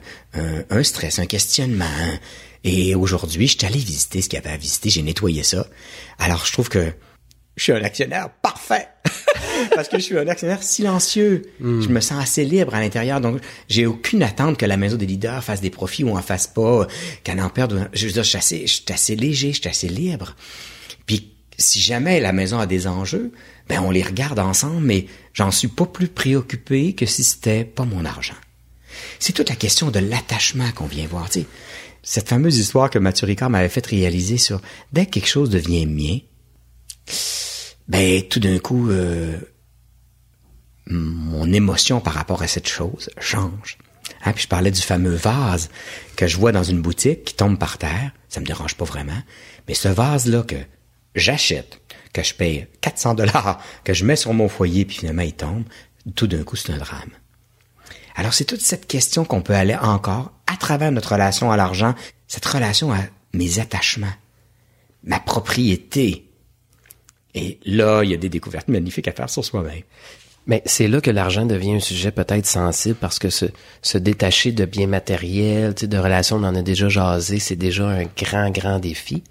un, 0.70 0.78
un 0.78 0.82
stress, 0.82 1.20
un 1.20 1.26
questionnement. 1.26 1.84
hein. 1.84 2.18
Et 2.64 2.96
aujourd'hui, 2.96 3.46
je 3.46 3.56
suis 3.56 3.66
allé 3.66 3.78
visiter 3.78 4.20
ce 4.20 4.28
qu'il 4.28 4.38
y 4.38 4.42
avait 4.42 4.54
à 4.54 4.56
visiter, 4.56 4.90
j'ai 4.90 5.02
nettoyé 5.02 5.44
ça. 5.44 5.64
Alors, 6.18 6.44
je 6.44 6.52
trouve 6.52 6.68
que 6.68 6.92
je 7.58 7.64
suis 7.64 7.72
un 7.72 7.82
actionnaire 7.82 8.30
parfait. 8.42 8.88
Parce 9.74 9.88
que 9.88 9.98
je 9.98 10.04
suis 10.04 10.18
un 10.18 10.28
actionnaire 10.28 10.62
silencieux. 10.62 11.42
Je 11.60 11.88
me 11.88 12.00
sens 12.00 12.22
assez 12.22 12.44
libre 12.44 12.74
à 12.74 12.80
l'intérieur. 12.80 13.20
Donc, 13.20 13.40
j'ai 13.68 13.86
aucune 13.86 14.22
attente 14.22 14.56
que 14.56 14.66
la 14.66 14.76
maison 14.76 14.96
des 14.96 15.06
leaders 15.06 15.42
fasse 15.42 15.60
des 15.60 15.70
profits 15.70 16.04
ou 16.04 16.16
en 16.16 16.22
fasse 16.22 16.46
pas, 16.46 16.86
qu'elle 17.24 17.40
en 17.40 17.50
perde. 17.50 17.90
Je 17.92 18.06
veux 18.06 18.12
dire, 18.12 18.22
je 18.22 18.28
suis 18.28 18.38
assez, 18.38 18.66
je 18.66 18.72
suis 18.74 18.84
assez 18.90 19.16
léger, 19.16 19.52
je 19.52 19.60
suis 19.60 19.68
assez 19.68 19.88
libre. 19.88 20.36
Puis, 21.06 21.32
si 21.58 21.80
jamais 21.80 22.20
la 22.20 22.32
maison 22.32 22.60
a 22.60 22.66
des 22.66 22.86
enjeux, 22.86 23.32
ben, 23.68 23.80
on 23.80 23.90
les 23.90 24.02
regarde 24.02 24.38
ensemble, 24.38 24.80
mais 24.80 25.06
j'en 25.34 25.50
suis 25.50 25.68
pas 25.68 25.86
plus 25.86 26.08
préoccupé 26.08 26.94
que 26.94 27.06
si 27.06 27.24
c'était 27.24 27.64
pas 27.64 27.84
mon 27.84 28.04
argent. 28.04 28.36
C'est 29.18 29.32
toute 29.32 29.48
la 29.48 29.56
question 29.56 29.90
de 29.90 29.98
l'attachement 29.98 30.70
qu'on 30.74 30.86
vient 30.86 31.06
voir. 31.08 31.28
Tu 31.28 31.40
sais, 31.40 31.46
cette 32.02 32.28
fameuse 32.28 32.58
histoire 32.58 32.90
que 32.90 32.98
Mathieu 32.98 33.26
Ricard 33.26 33.50
m'avait 33.50 33.68
fait 33.68 33.84
réaliser 33.84 34.38
sur 34.38 34.60
dès 34.92 35.06
que 35.06 35.10
quelque 35.10 35.28
chose 35.28 35.50
devient 35.50 35.86
mien, 35.86 36.18
ben 37.88 38.22
tout 38.22 38.40
d'un 38.40 38.58
coup, 38.58 38.90
euh, 38.90 39.38
mon 40.86 41.52
émotion 41.52 42.00
par 42.00 42.14
rapport 42.14 42.42
à 42.42 42.46
cette 42.46 42.68
chose 42.68 43.10
change. 43.18 43.78
Hein, 44.24 44.32
puis 44.32 44.44
je 44.44 44.48
parlais 44.48 44.70
du 44.70 44.80
fameux 44.80 45.14
vase 45.14 45.70
que 46.16 46.26
je 46.26 46.36
vois 46.36 46.52
dans 46.52 46.62
une 46.62 46.80
boutique 46.80 47.24
qui 47.24 47.34
tombe 47.34 47.58
par 47.58 47.78
terre. 47.78 48.10
Ça 48.28 48.40
me 48.40 48.46
dérange 48.46 48.74
pas 48.74 48.84
vraiment. 48.84 49.20
Mais 49.66 49.74
ce 49.74 49.88
vase-là 49.88 50.42
que 50.42 50.56
j'achète, 51.14 51.80
que 52.12 52.22
je 52.22 52.34
paye 52.34 52.66
400 52.80 53.14
dollars, 53.14 53.60
que 53.84 53.94
je 53.94 54.04
mets 54.04 54.16
sur 54.16 54.32
mon 54.32 54.48
foyer, 54.48 54.84
puis 54.84 54.98
finalement 54.98 55.22
il 55.22 55.34
tombe, 55.34 55.64
tout 56.14 56.26
d'un 56.26 56.42
coup 56.42 56.56
c'est 56.56 56.72
un 56.72 56.78
drame. 56.78 57.10
Alors 58.16 58.34
c'est 58.34 58.44
toute 58.44 58.60
cette 58.60 58.86
question 58.86 59.24
qu'on 59.24 59.42
peut 59.42 59.54
aller 59.54 59.76
encore 59.76 60.32
à 60.46 60.56
travers 60.56 60.90
notre 60.90 61.12
relation 61.12 61.52
à 61.52 61.56
l'argent, 61.56 61.94
cette 62.26 62.46
relation 62.46 62.92
à 62.92 62.98
mes 63.32 63.60
attachements, 63.60 64.06
ma 65.04 65.20
propriété. 65.20 66.27
Et 67.34 67.58
là, 67.64 68.02
il 68.02 68.10
y 68.10 68.14
a 68.14 68.16
des 68.16 68.28
découvertes 68.28 68.68
magnifiques 68.68 69.08
à 69.08 69.12
faire 69.12 69.30
sur 69.30 69.44
soi-même. 69.44 69.82
Mais 70.46 70.62
c'est 70.64 70.88
là 70.88 71.00
que 71.02 71.10
l'argent 71.10 71.44
devient 71.44 71.74
un 71.74 71.80
sujet 71.80 72.10
peut-être 72.10 72.46
sensible 72.46 72.94
parce 72.98 73.18
que 73.18 73.28
se, 73.28 73.44
se 73.82 73.98
détacher 73.98 74.50
de 74.50 74.64
biens 74.64 74.86
matériels, 74.86 75.74
tu 75.74 75.80
sais, 75.82 75.86
de 75.88 75.98
relations, 75.98 76.36
on 76.36 76.44
en 76.44 76.54
a 76.54 76.62
déjà 76.62 76.88
jasé, 76.88 77.38
c'est 77.38 77.54
déjà 77.56 77.86
un 77.86 78.04
grand, 78.16 78.50
grand 78.50 78.78
défi. 78.78 79.22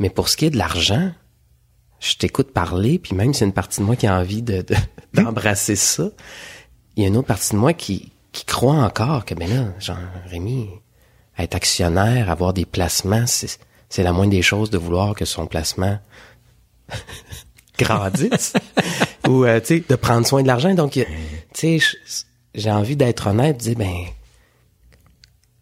Mais 0.00 0.10
pour 0.10 0.28
ce 0.28 0.36
qui 0.36 0.46
est 0.46 0.50
de 0.50 0.58
l'argent, 0.58 1.12
je 2.00 2.14
t'écoute 2.14 2.52
parler, 2.52 2.98
puis 2.98 3.14
même 3.14 3.32
c'est 3.34 3.44
une 3.44 3.52
partie 3.52 3.80
de 3.80 3.86
moi 3.86 3.94
qui 3.94 4.08
a 4.08 4.18
envie 4.18 4.42
de, 4.42 4.62
de- 4.62 4.74
d'embrasser 5.14 5.76
ça. 5.76 6.10
Il 6.96 7.04
y 7.04 7.06
a 7.06 7.08
une 7.08 7.16
autre 7.16 7.28
partie 7.28 7.52
de 7.52 7.58
moi 7.58 7.72
qui, 7.72 8.10
qui 8.32 8.44
croit 8.44 8.74
encore 8.74 9.24
que, 9.24 9.34
ben 9.34 9.48
là, 9.48 9.66
Jean 9.78 9.96
Rémi, 10.28 10.68
être 11.38 11.54
actionnaire, 11.54 12.30
avoir 12.30 12.52
des 12.52 12.64
placements, 12.66 13.28
c'est, 13.28 13.58
c'est 13.88 14.02
la 14.02 14.12
moindre 14.12 14.32
des 14.32 14.42
choses 14.42 14.70
de 14.70 14.78
vouloir 14.78 15.14
que 15.14 15.24
son 15.24 15.46
placement 15.46 16.00
grandisse 17.78 18.52
ou 19.28 19.44
euh, 19.44 19.60
tu 19.60 19.66
sais 19.66 19.84
de 19.88 19.94
prendre 19.96 20.26
soin 20.26 20.42
de 20.42 20.46
l'argent 20.46 20.74
donc 20.74 20.92
tu 20.92 21.06
sais 21.54 21.78
j'ai 22.54 22.70
envie 22.70 22.96
d'être 22.96 23.26
honnête 23.28 23.56
de 23.58 23.62
dire 23.62 23.76
ben 23.76 24.04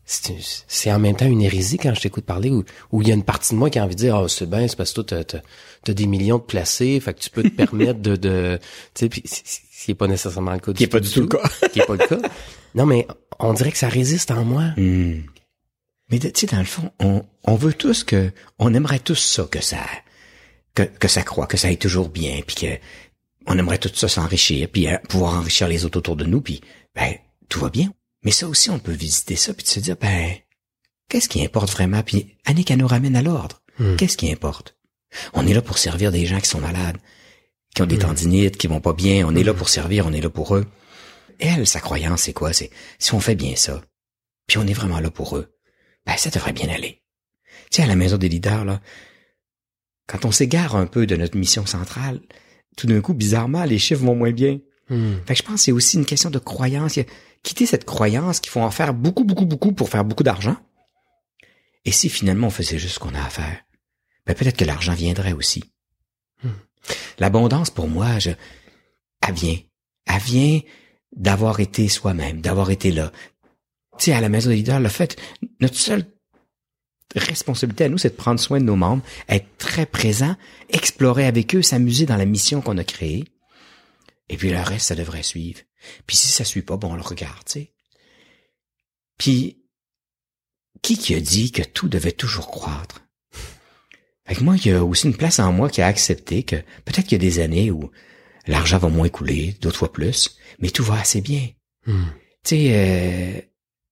c'est 0.05 0.91
en 0.91 0.99
même 0.99 1.15
temps 1.15 1.27
une 1.27 1.41
hérésie 1.41 1.79
quand 1.79 1.95
je 1.95 2.01
t'écoute 2.01 2.25
parler 2.25 2.51
où 2.51 2.65
où 2.91 3.01
il 3.03 3.09
y 3.09 3.13
a 3.13 3.15
une 3.15 3.23
partie 3.23 3.55
de 3.55 3.59
moi 3.59 3.71
qui 3.71 3.79
a 3.79 3.85
envie 3.85 3.95
de 3.95 4.01
dire 4.01 4.19
oh 4.21 4.27
c'est 4.29 4.49
bien 4.51 4.67
c'est 4.67 4.77
parce 4.77 4.93
que 4.93 5.03
toi 5.03 5.23
t'as, 5.25 5.39
t'as 5.85 5.93
des 5.93 6.07
millions 6.07 6.39
de 6.39 6.43
placés 6.43 6.99
fait 6.99 7.15
que 7.15 7.21
tu 7.21 7.31
peux 7.31 7.45
te 7.45 7.49
permettre 7.49 8.01
de 8.01 8.17
de 8.17 8.59
tu 8.95 9.05
sais 9.05 9.09
puis 9.09 9.23
ce 9.27 9.85
qui 9.85 9.93
est 9.93 9.95
pas 9.95 10.09
nécessairement 10.09 10.53
le 10.53 10.59
cas 10.59 10.73
Qui 10.73 10.85
est 10.85 10.89
pas 10.89 11.01
du 11.01 11.09
tout 11.09 11.21
le 11.21 11.29
cas. 11.29 11.49
qui 11.73 11.79
est 11.81 11.87
pas 11.87 11.95
le 11.97 12.07
cas 12.07 12.19
non 12.75 12.87
mais 12.87 13.07
on 13.39 13.53
dirait 13.55 13.71
que 13.71 13.79
ça 13.79 13.89
résiste 13.89 14.31
en 14.33 14.45
moi 14.45 14.65
Hmm. 14.77 15.21
Mais 16.11 16.19
tu 16.19 16.29
sais, 16.35 16.47
dans 16.49 16.59
le 16.59 16.65
fond, 16.65 16.91
on, 16.99 17.23
on 17.45 17.55
veut 17.55 17.73
tous 17.73 18.03
que, 18.03 18.33
on 18.59 18.75
aimerait 18.75 18.99
tous 18.99 19.15
ça, 19.15 19.47
que 19.49 19.61
ça, 19.63 19.77
que, 20.75 20.83
que 20.83 21.09
ça 21.09 21.23
croit, 21.23 21.47
que 21.47 21.57
ça 21.57 21.69
aille 21.69 21.79
toujours 21.79 22.09
bien, 22.09 22.41
puis 22.47 22.57
que 22.57 22.79
on 23.47 23.59
aimerait 23.59 23.79
tout 23.79 23.91
ça 23.95 24.09
s'enrichir, 24.09 24.69
puis 24.69 24.89
euh, 24.89 24.99
pouvoir 25.09 25.35
enrichir 25.35 25.69
les 25.69 25.85
autres 25.85 25.99
autour 25.99 26.17
de 26.17 26.25
nous, 26.25 26.41
puis 26.41 26.61
ben 26.95 27.15
tout 27.49 27.61
va 27.61 27.71
bien. 27.71 27.93
Mais 28.23 28.31
ça 28.31 28.47
aussi, 28.49 28.71
on 28.71 28.79
peut 28.79 28.93
visiter 28.93 29.37
ça, 29.37 29.55
puis 29.55 29.65
de 29.65 29.69
se 29.69 29.81
dire 29.81 29.97
ben 29.97 30.35
qu'est-ce 31.09 31.29
qui 31.29 31.45
importe 31.45 31.71
vraiment, 31.71 32.03
puis 32.03 32.37
Annick, 32.45 32.71
elle 32.71 32.79
nous 32.79 32.87
ramène 32.87 33.17
à 33.17 33.23
l'ordre. 33.23 33.63
Hmm. 33.79 33.97
Qu'est-ce 33.97 34.17
qui 34.17 34.31
importe? 34.31 34.77
On 35.33 35.47
est 35.47 35.55
là 35.55 35.63
pour 35.63 35.79
servir 35.79 36.13
des 36.13 36.27
gens 36.27 36.41
qui 36.41 36.49
sont 36.49 36.61
malades, 36.61 36.99
qui 37.75 37.83
ont 37.83 37.87
des 37.87 37.99
tendinites, 37.99 38.57
qui 38.57 38.67
vont 38.67 38.81
pas 38.81 38.93
bien. 38.93 39.27
On 39.27 39.35
est 39.35 39.43
là 39.43 39.55
pour 39.55 39.69
servir, 39.69 40.07
on 40.07 40.13
est 40.13 40.21
là 40.21 40.31
pour 40.31 40.57
eux. 40.57 40.67
Elle, 41.39 41.67
sa 41.67 41.81
croyance, 41.81 42.23
c'est 42.23 42.33
quoi? 42.33 42.53
C'est 42.53 42.71
si 42.99 43.15
on 43.15 43.21
fait 43.21 43.35
bien 43.35 43.57
ça, 43.57 43.83
puis 44.47 44.59
on 44.59 44.67
est 44.67 44.75
vraiment 44.75 45.01
là 45.01 45.11
pour 45.11 45.37
eux, 45.37 45.57
ben 46.07 46.17
ça 46.17 46.31
devrait 46.31 46.53
bien 46.53 46.69
aller. 46.69 47.03
Tu 47.71 47.77
sais, 47.77 47.83
à 47.83 47.87
la 47.87 47.97
maison 47.97 48.19
des 48.19 48.29
leaders, 48.29 48.65
là, 48.65 48.81
quand 50.11 50.25
on 50.25 50.33
s'égare 50.33 50.75
un 50.75 50.87
peu 50.87 51.07
de 51.07 51.15
notre 51.15 51.37
mission 51.37 51.67
centrale, 51.67 52.21
tout 52.77 52.89
d'un 52.89 53.01
coup, 53.01 53.15
bizarrement, 53.15 53.63
les 53.63 53.79
chiffres 53.79 54.03
vont 54.03 54.17
moins 54.17 54.33
bien. 54.33 54.59
Hmm. 54.89 55.15
Fait 55.25 55.35
que 55.35 55.39
je 55.39 55.43
pense 55.45 55.55
que 55.55 55.61
c'est 55.61 55.73
aussi 55.73 55.99
une 55.99 56.05
question 56.05 56.31
de 56.31 56.41
croyance. 56.41 56.99
Quitter 57.45 57.65
cette 57.65 57.85
croyance 57.85 58.41
qu'il 58.41 58.51
faut 58.51 58.61
en 58.61 58.73
faire 58.73 58.93
beaucoup, 58.93 59.23
beaucoup, 59.23 59.47
beaucoup 59.47 59.71
pour 59.73 59.89
faire 59.89 60.05
beaucoup 60.05 60.25
d'argent. 60.25 60.57
Et 61.85 61.93
si 61.93 62.09
finalement 62.09 62.49
on 62.49 62.51
faisait 62.51 62.79
juste 62.79 62.95
ce 62.95 62.99
qu'on 62.99 63.15
a 63.15 63.23
à 63.23 63.31
faire, 63.31 63.59
ben 64.27 64.35
peut-être 64.35 64.57
que 64.57 64.65
l'argent 64.65 64.95
viendrait 64.95 65.33
aussi. 65.33 65.63
L'abondance, 67.21 67.71
pour 67.71 67.87
moi, 67.87 68.19
je, 68.19 68.31
elle 69.27 69.35
vient. 69.35 69.59
Elle 70.07 70.21
vient 70.21 70.61
d'avoir 71.15 71.61
été 71.61 71.89
soi-même, 71.89 72.41
d'avoir 72.41 72.71
été 72.71 72.91
là. 72.91 73.13
Tu 73.99 74.07
sais, 74.07 74.13
à 74.13 74.21
la 74.21 74.29
maison 74.29 74.51
des 74.51 74.57
leaders, 74.57 74.81
le 74.81 74.89
fait, 74.89 75.17
notre 75.61 75.77
seule 75.77 76.05
responsabilité 77.17 77.85
à 77.85 77.89
nous, 77.89 77.99
c'est 77.99 78.11
de 78.11 78.15
prendre 78.15 78.41
soin 78.41 78.61
de 78.61 78.65
nos 78.65 78.77
membres, 78.77 79.03
être 79.29 79.49
très 79.59 79.87
présent, 79.87 80.37
explorer 80.69 81.27
avec 81.27 81.55
eux, 81.55 81.63
s'amuser 81.63 82.07
dans 82.07 82.17
la 82.17 82.27
mission 82.27 82.61
qu'on 82.61 82.79
a 82.79 82.85
créée. 82.85 83.25
Et 84.29 84.37
puis 84.37 84.51
le 84.51 84.61
reste, 84.61 84.87
ça 84.87 84.95
devrait 84.95 85.23
suivre. 85.23 85.61
Puis 86.07 86.17
si 86.17 86.29
ça 86.29 86.45
suit 86.45 86.63
pas, 86.63 86.77
bon, 86.77 86.93
on 86.93 86.97
le 86.97 87.03
regarde, 87.03 87.45
tu 87.47 87.53
sais. 87.53 87.73
Puis, 89.19 89.59
qui 90.83 90.97
qui 90.97 91.15
a 91.15 91.21
dit 91.21 91.53
que 91.53 91.63
tout 91.63 91.89
devait 91.89 92.13
toujours 92.13 92.49
croître? 92.49 93.03
Que 94.27 94.45
moi, 94.45 94.55
il 94.57 94.71
y 94.71 94.73
a 94.73 94.85
aussi 94.85 95.09
une 95.09 95.17
place 95.17 95.41
en 95.41 95.53
moi 95.53 95.69
qui 95.69 95.83
a 95.83 95.87
accepté 95.89 96.45
que 96.45 96.57
peut-être 96.85 97.03
qu'il 97.03 97.21
y 97.21 97.27
a 97.27 97.29
des 97.29 97.41
années 97.41 97.73
où 97.73 97.91
l'argent 98.47 98.79
va 98.79 98.89
moins 98.89 99.09
couler, 99.09 99.57
d'autres 99.61 99.79
fois 99.79 99.93
plus, 99.93 100.39
mais 100.61 100.71
tout 100.71 100.85
va 100.85 101.01
assez 101.01 101.21
bien. 101.21 101.49
Hmm. 101.85 102.05
Tu 102.45 102.51
sais, 102.51 102.71
euh, 102.73 103.41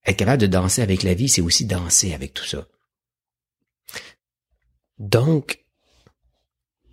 être 0.07 0.17
capable 0.17 0.41
de 0.41 0.47
danser 0.47 0.81
avec 0.81 1.03
la 1.03 1.15
vie, 1.15 1.29
c'est 1.29 1.43
aussi 1.43 1.65
danser 1.65 2.15
avec 2.15 2.33
tout 2.35 2.45
ça. 2.47 2.69
Donc, 4.99 5.65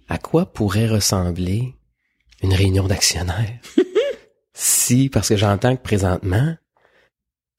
à 0.07 0.17
quoi 0.17 0.45
pourrait 0.51 0.88
ressembler 0.88 1.74
une 2.41 2.53
réunion 2.53 2.88
d'actionnaires? 2.88 3.59
si, 4.53 5.09
parce 5.09 5.29
que 5.29 5.38
j'entends 5.38 5.75
que 5.75 5.81
présentement, 5.81 6.55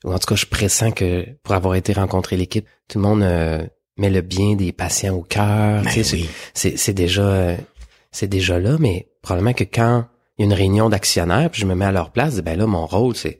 ou 0.05 0.13
en 0.13 0.19
tout 0.19 0.27
cas, 0.29 0.37
je 0.37 0.47
pressens 0.47 0.93
que 0.93 1.27
pour 1.43 1.55
avoir 1.55 1.75
été 1.75 1.93
rencontrer 1.93 2.37
l'équipe, 2.37 2.67
tout 2.89 2.99
le 2.99 3.03
monde 3.03 3.23
euh, 3.23 3.67
met 3.97 4.11
le 4.11 4.21
bien 4.21 4.55
des 4.55 4.73
patients 4.73 5.15
au 5.15 5.23
cœur. 5.23 5.83
Ben 5.83 5.91
tu 5.91 6.05
sais, 6.05 6.17
oui. 6.17 6.29
c'est, 6.55 6.93
déjà, 6.95 7.23
euh, 7.27 7.57
c'est 8.13 8.29
déjà 8.29 8.59
là, 8.61 8.77
mais 8.79 9.09
probablement 9.23 9.55
que 9.55 9.65
quand 9.65 10.07
il 10.39 10.43
y 10.43 10.45
a 10.45 10.47
une 10.47 10.53
réunion 10.53 10.89
d'actionnaires, 10.89 11.51
puis 11.51 11.63
je 11.63 11.67
me 11.67 11.75
mets 11.75 11.87
à 11.87 11.93
leur 11.93 12.13
place, 12.13 12.37
ben 12.41 12.57
là, 12.59 12.67
mon 12.67 12.87
rôle, 12.87 13.17
c'est 13.17 13.39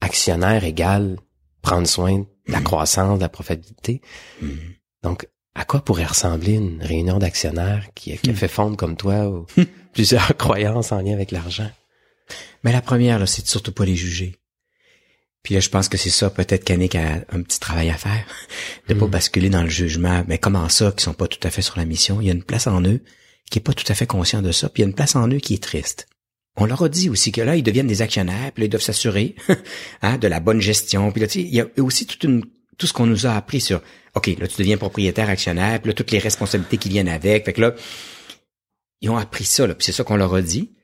actionnaire 0.00 0.64
égale 0.64 1.16
prendre 1.62 1.86
soin 1.86 2.18
de 2.18 2.26
la 2.48 2.58
Mhm. 2.58 2.64
croissance, 2.64 3.18
de 3.18 3.22
la 3.22 3.28
profitabilité. 3.28 4.02
Mhm. 4.42 4.58
Donc, 5.04 5.28
à 5.54 5.64
quoi 5.64 5.84
pourrait 5.84 6.06
ressembler 6.06 6.52
une 6.54 6.82
réunion 6.82 7.18
d'actionnaires 7.18 7.86
qui, 7.94 8.16
qui 8.18 8.30
a 8.30 8.32
Hmm. 8.32 8.36
fait 8.36 8.48
fondre 8.48 8.76
comme 8.76 8.96
toi 8.96 9.28
ou 9.28 9.46
plusieurs 9.92 10.36
croyances 10.36 10.92
en 10.92 11.00
lien 11.02 11.12
avec 11.12 11.30
l'argent? 11.30 11.70
Mais 12.64 12.72
la 12.72 12.80
première, 12.80 13.18
là, 13.18 13.26
c'est 13.26 13.42
de 13.42 13.48
surtout 13.48 13.72
pas 13.72 13.84
les 13.84 13.96
juger. 13.96 14.36
Puis 15.42 15.54
là, 15.54 15.60
je 15.60 15.68
pense 15.68 15.88
que 15.88 15.98
c'est 15.98 16.08
ça, 16.10 16.30
peut-être 16.30 16.64
qu'Annick 16.64 16.94
a 16.94 17.24
un 17.30 17.42
petit 17.42 17.58
travail 17.58 17.90
à 17.90 17.96
faire, 17.96 18.24
de 18.88 18.94
pas 18.94 19.06
Mm. 19.06 19.10
basculer 19.10 19.50
dans 19.50 19.62
le 19.64 19.68
jugement. 19.68 20.24
Mais 20.28 20.38
comment 20.38 20.68
ça, 20.68 20.92
qui 20.96 21.02
sont 21.02 21.14
pas 21.14 21.26
tout 21.26 21.40
à 21.46 21.50
fait 21.50 21.62
sur 21.62 21.76
la 21.76 21.84
mission? 21.84 22.20
Il 22.20 22.28
y 22.28 22.30
a 22.30 22.34
une 22.34 22.44
place 22.44 22.66
en 22.68 22.80
eux 22.84 23.00
qui 23.50 23.58
est 23.58 23.62
pas 23.62 23.72
tout 23.74 23.84
à 23.88 23.94
fait 23.94 24.06
conscient 24.06 24.40
de 24.40 24.52
ça, 24.52 24.68
puis 24.68 24.82
il 24.82 24.84
y 24.84 24.86
a 24.86 24.88
une 24.88 24.94
place 24.94 25.16
en 25.16 25.28
eux 25.28 25.38
qui 25.40 25.54
est 25.54 25.62
triste. 25.62 26.06
On 26.56 26.64
leur 26.64 26.82
a 26.82 26.88
dit 26.88 27.10
aussi 27.10 27.32
que 27.32 27.40
là, 27.40 27.56
ils 27.56 27.62
deviennent 27.62 27.86
des 27.88 28.02
actionnaires, 28.02 28.52
puis 28.52 28.62
là, 28.62 28.66
ils 28.66 28.70
doivent 28.70 28.82
s'assurer 28.82 29.34
hein, 30.02 30.16
de 30.16 30.28
la 30.28 30.38
bonne 30.40 30.60
gestion. 30.60 31.10
Puis 31.10 31.20
là, 31.20 31.26
tu 31.26 31.40
sais, 31.40 31.46
il 31.46 31.54
y 31.54 31.60
a 31.60 31.66
aussi 31.78 32.06
toute 32.06 32.22
une, 32.24 32.44
tout 32.82 32.88
ce 32.88 32.92
qu'on 32.92 33.06
nous 33.06 33.26
a 33.26 33.34
appris 33.36 33.60
sur, 33.60 33.80
OK, 34.16 34.26
là, 34.26 34.48
tu 34.48 34.56
deviens 34.58 34.76
propriétaire 34.76 35.28
actionnaire, 35.28 35.80
puis 35.80 35.90
là, 35.90 35.94
toutes 35.94 36.10
les 36.10 36.18
responsabilités 36.18 36.78
qui 36.78 36.88
viennent 36.88 37.08
avec. 37.08 37.44
Fait 37.44 37.52
que 37.52 37.60
là, 37.60 37.74
ils 39.00 39.08
ont 39.08 39.16
appris 39.16 39.44
ça, 39.44 39.68
là, 39.68 39.76
puis 39.76 39.84
c'est 39.84 39.92
ça 39.92 40.02
qu'on 40.02 40.16
leur 40.16 40.34
a 40.34 40.42
dit. 40.42 40.74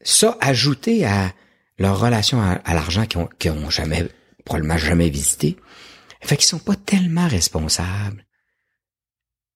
Ça, 0.00 0.38
ajouté 0.40 1.04
à 1.04 1.34
leur 1.76 1.98
relation 1.98 2.40
à, 2.40 2.52
à 2.52 2.74
l'argent 2.74 3.04
qu'ils 3.04 3.18
ont, 3.20 3.28
qu'ils 3.40 3.50
ont 3.50 3.68
jamais, 3.68 4.06
probablement 4.44 4.78
jamais 4.78 5.10
visité, 5.10 5.56
fait 6.22 6.36
qu'ils 6.36 6.46
sont 6.46 6.60
pas 6.60 6.76
tellement 6.76 7.26
responsables. 7.26 8.24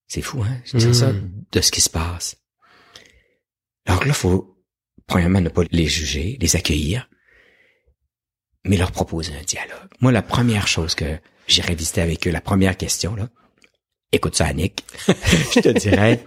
C'est 0.09 0.21
fou, 0.23 0.43
hein? 0.43 0.59
Je 0.65 0.77
dis 0.79 0.89
Mm. 0.89 0.95
ça 0.95 1.13
de 1.53 1.61
ce 1.61 1.71
qui 1.71 1.81
se 1.81 1.91
passe. 1.91 2.37
Alors 3.87 4.05
là, 4.05 4.13
faut, 4.15 4.59
premièrement, 5.07 5.41
ne 5.41 5.49
pas 5.49 5.63
les 5.71 5.87
juger, 5.87 6.39
les 6.41 6.57
accueillir, 6.57 7.09
mais 8.65 8.79
leur 8.79 8.91
proposer 8.91 9.33
un 9.37 9.43
dialogue. 9.45 9.91
Moi, 10.01 10.11
la 10.11 10.23
première 10.23 10.67
chose 10.67 10.97
que 10.97 11.21
j'irais 11.47 11.75
visiter 11.75 12.01
avec 12.01 12.27
eux, 12.27 12.31
la 12.31 12.41
première 12.41 12.77
question, 12.77 13.15
là, 13.15 13.29
écoute 14.13 14.37
ça, 14.37 14.47
Annick, 14.47 14.85
je 15.09 15.61
te 15.61 15.69
dirais, 15.79 16.25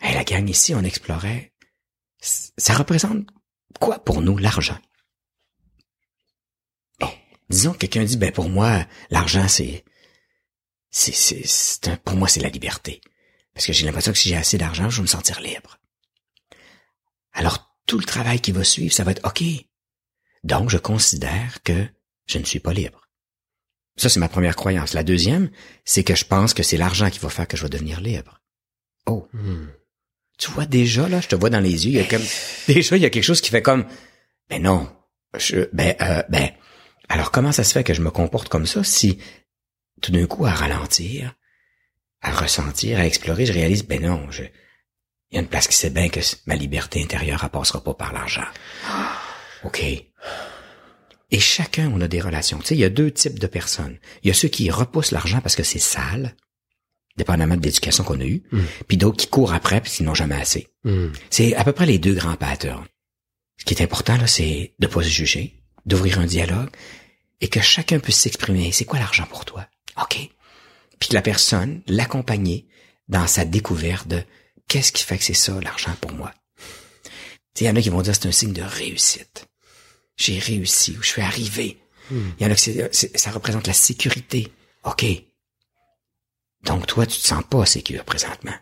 hey, 0.00 0.14
la 0.14 0.24
gang 0.24 0.48
ici, 0.48 0.74
on 0.74 0.82
explorait, 0.82 1.52
ça 2.20 2.74
représente 2.74 3.26
quoi 3.80 3.98
pour 3.98 4.22
nous, 4.22 4.38
l'argent? 4.38 4.78
Bon, 7.00 7.10
disons 7.50 7.72
que 7.72 7.78
quelqu'un 7.78 8.04
dit, 8.04 8.16
ben, 8.16 8.32
pour 8.32 8.48
moi, 8.48 8.86
l'argent, 9.10 9.48
c'est, 9.48 9.84
c'est, 10.90 11.12
c'est, 11.12 11.96
pour 12.02 12.16
moi, 12.16 12.28
c'est 12.28 12.40
la 12.40 12.48
liberté. 12.48 13.00
Parce 13.54 13.66
que 13.66 13.72
j'ai 13.72 13.84
l'impression 13.84 14.12
que 14.12 14.18
si 14.18 14.28
j'ai 14.28 14.36
assez 14.36 14.58
d'argent, 14.58 14.88
je 14.88 14.96
vais 14.96 15.02
me 15.02 15.06
sentir 15.06 15.40
libre. 15.40 15.78
Alors, 17.32 17.76
tout 17.86 17.98
le 17.98 18.04
travail 18.04 18.40
qui 18.40 18.52
va 18.52 18.64
suivre, 18.64 18.94
ça 18.94 19.04
va 19.04 19.10
être 19.10 19.26
OK. 19.26 19.42
Donc, 20.44 20.70
je 20.70 20.78
considère 20.78 21.62
que 21.62 21.86
je 22.26 22.38
ne 22.38 22.44
suis 22.44 22.60
pas 22.60 22.72
libre. 22.72 23.01
Ça, 23.96 24.08
c'est 24.08 24.20
ma 24.20 24.28
première 24.28 24.56
croyance. 24.56 24.94
La 24.94 25.02
deuxième, 25.02 25.50
c'est 25.84 26.04
que 26.04 26.14
je 26.14 26.24
pense 26.24 26.54
que 26.54 26.62
c'est 26.62 26.76
l'argent 26.76 27.10
qui 27.10 27.18
va 27.18 27.28
faire 27.28 27.46
que 27.46 27.56
je 27.56 27.62
vais 27.62 27.68
devenir 27.68 28.00
libre. 28.00 28.40
Oh. 29.06 29.28
Hmm. 29.32 29.66
Tu 30.38 30.50
vois, 30.50 30.66
déjà, 30.66 31.08
là, 31.08 31.20
je 31.20 31.28
te 31.28 31.36
vois 31.36 31.50
dans 31.50 31.60
les 31.60 31.86
yeux, 31.86 31.92
il 31.92 31.96
y 31.96 32.00
a 32.00 32.04
comme, 32.04 32.22
déjà, 32.66 32.96
il 32.96 33.02
y 33.02 33.06
a 33.06 33.10
quelque 33.10 33.24
chose 33.24 33.40
qui 33.40 33.50
fait 33.50 33.62
comme, 33.62 33.86
ben 34.48 34.62
non, 34.62 34.90
je, 35.38 35.68
ben, 35.72 35.94
euh, 36.00 36.22
ben, 36.28 36.50
alors 37.08 37.30
comment 37.30 37.52
ça 37.52 37.64
se 37.64 37.72
fait 37.72 37.84
que 37.84 37.94
je 37.94 38.00
me 38.00 38.10
comporte 38.10 38.48
comme 38.48 38.66
ça 38.66 38.82
si, 38.82 39.18
tout 40.00 40.10
d'un 40.10 40.26
coup, 40.26 40.46
à 40.46 40.52
ralentir, 40.52 41.34
à 42.22 42.32
ressentir, 42.32 42.98
à 42.98 43.06
explorer, 43.06 43.46
je 43.46 43.52
réalise, 43.52 43.84
ben 43.84 44.02
non, 44.02 44.30
je, 44.30 44.44
il 45.30 45.36
y 45.36 45.38
a 45.38 45.40
une 45.40 45.48
place 45.48 45.66
qui 45.66 45.76
sait 45.76 45.90
bien 45.90 46.08
que 46.08 46.20
ma 46.46 46.56
liberté 46.56 47.02
intérieure, 47.02 47.40
elle 47.42 47.50
passera 47.50 47.82
pas 47.82 47.94
par 47.94 48.12
l'argent. 48.12 48.44
OK. 49.64 49.82
Et 51.32 51.40
chacun, 51.40 51.90
on 51.94 52.00
a 52.00 52.08
des 52.08 52.20
relations. 52.20 52.58
Tu 52.58 52.66
sais, 52.66 52.74
il 52.74 52.80
y 52.80 52.84
a 52.84 52.90
deux 52.90 53.10
types 53.10 53.38
de 53.40 53.46
personnes. 53.46 53.98
Il 54.22 54.28
y 54.28 54.30
a 54.30 54.34
ceux 54.34 54.48
qui 54.48 54.70
repoussent 54.70 55.10
l'argent 55.12 55.40
parce 55.40 55.56
que 55.56 55.62
c'est 55.62 55.78
sale, 55.80 56.36
dépendamment 57.16 57.56
de 57.56 57.62
l'éducation 57.62 58.04
qu'on 58.04 58.20
a 58.20 58.24
eue, 58.24 58.42
Mm. 58.52 58.60
puis 58.86 58.96
d'autres 58.98 59.16
qui 59.16 59.26
courent 59.26 59.54
après 59.54 59.80
parce 59.80 59.96
qu'ils 59.96 60.06
n'ont 60.06 60.14
jamais 60.14 60.36
assez. 60.36 60.68
Hmm. 60.84 61.08
C'est 61.30 61.54
à 61.54 61.64
peu 61.64 61.72
près 61.72 61.86
les 61.86 61.98
deux 61.98 62.14
grands 62.14 62.36
patterns. 62.36 62.86
Ce 63.58 63.64
qui 63.64 63.74
est 63.74 63.82
important, 63.82 64.16
là, 64.18 64.26
c'est 64.26 64.74
de 64.78 64.86
pas 64.86 65.02
se 65.02 65.08
juger, 65.08 65.62
d'ouvrir 65.86 66.18
un 66.20 66.26
dialogue, 66.26 66.70
et 67.40 67.48
que 67.48 67.60
chacun 67.60 67.98
puisse 67.98 68.18
s'exprimer. 68.18 68.70
C'est 68.72 68.84
quoi 68.84 68.98
l'argent 68.98 69.26
pour 69.26 69.44
toi? 69.44 69.66
OK. 70.00 70.16
Puis 70.98 71.08
que 71.08 71.14
la 71.14 71.22
personne, 71.22 71.82
l'accompagner 71.86 72.66
dans 73.08 73.26
sa 73.26 73.44
découverte 73.44 74.06
de 74.08 74.22
qu'est-ce 74.68 74.92
qui 74.92 75.02
fait 75.04 75.18
que 75.18 75.24
c'est 75.24 75.34
ça, 75.34 75.58
l'argent 75.60 75.94
pour 76.00 76.12
moi? 76.12 76.32
Tu 76.64 77.10
sais, 77.54 77.64
il 77.64 77.68
y 77.68 77.70
en 77.70 77.76
a 77.76 77.82
qui 77.82 77.88
vont 77.90 78.02
dire 78.02 78.14
c'est 78.14 78.26
un 78.28 78.32
signe 78.32 78.52
de 78.52 78.62
réussite. 78.62 79.46
J'ai 80.16 80.38
réussi, 80.38 80.96
ou 80.98 81.02
je 81.02 81.08
suis 81.08 81.22
arrivé. 81.22 81.78
Hmm. 82.10 82.30
Il 82.38 82.44
y 82.44 82.46
en 82.48 82.52
a 82.52 82.56
c'est- 82.56 83.16
ça 83.18 83.30
représente 83.30 83.66
la 83.66 83.72
sécurité. 83.72 84.52
OK. 84.84 85.04
Donc 86.64 86.86
toi, 86.86 87.06
tu 87.06 87.18
te 87.18 87.26
sens 87.26 87.42
pas 87.48 87.66
sécure 87.66 88.04
présentement. 88.04 88.54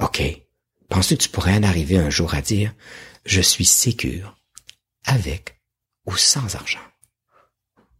OK. 0.00 0.22
Penses-tu 0.88 1.16
que 1.16 1.22
tu 1.22 1.28
pourrais 1.28 1.56
en 1.56 1.62
arriver 1.62 1.96
un 1.98 2.10
jour 2.10 2.34
à 2.34 2.42
dire 2.42 2.74
je 3.24 3.40
suis 3.40 3.64
sécure 3.64 4.36
avec 5.04 5.60
ou 6.06 6.16
sans 6.16 6.54
argent? 6.56 6.80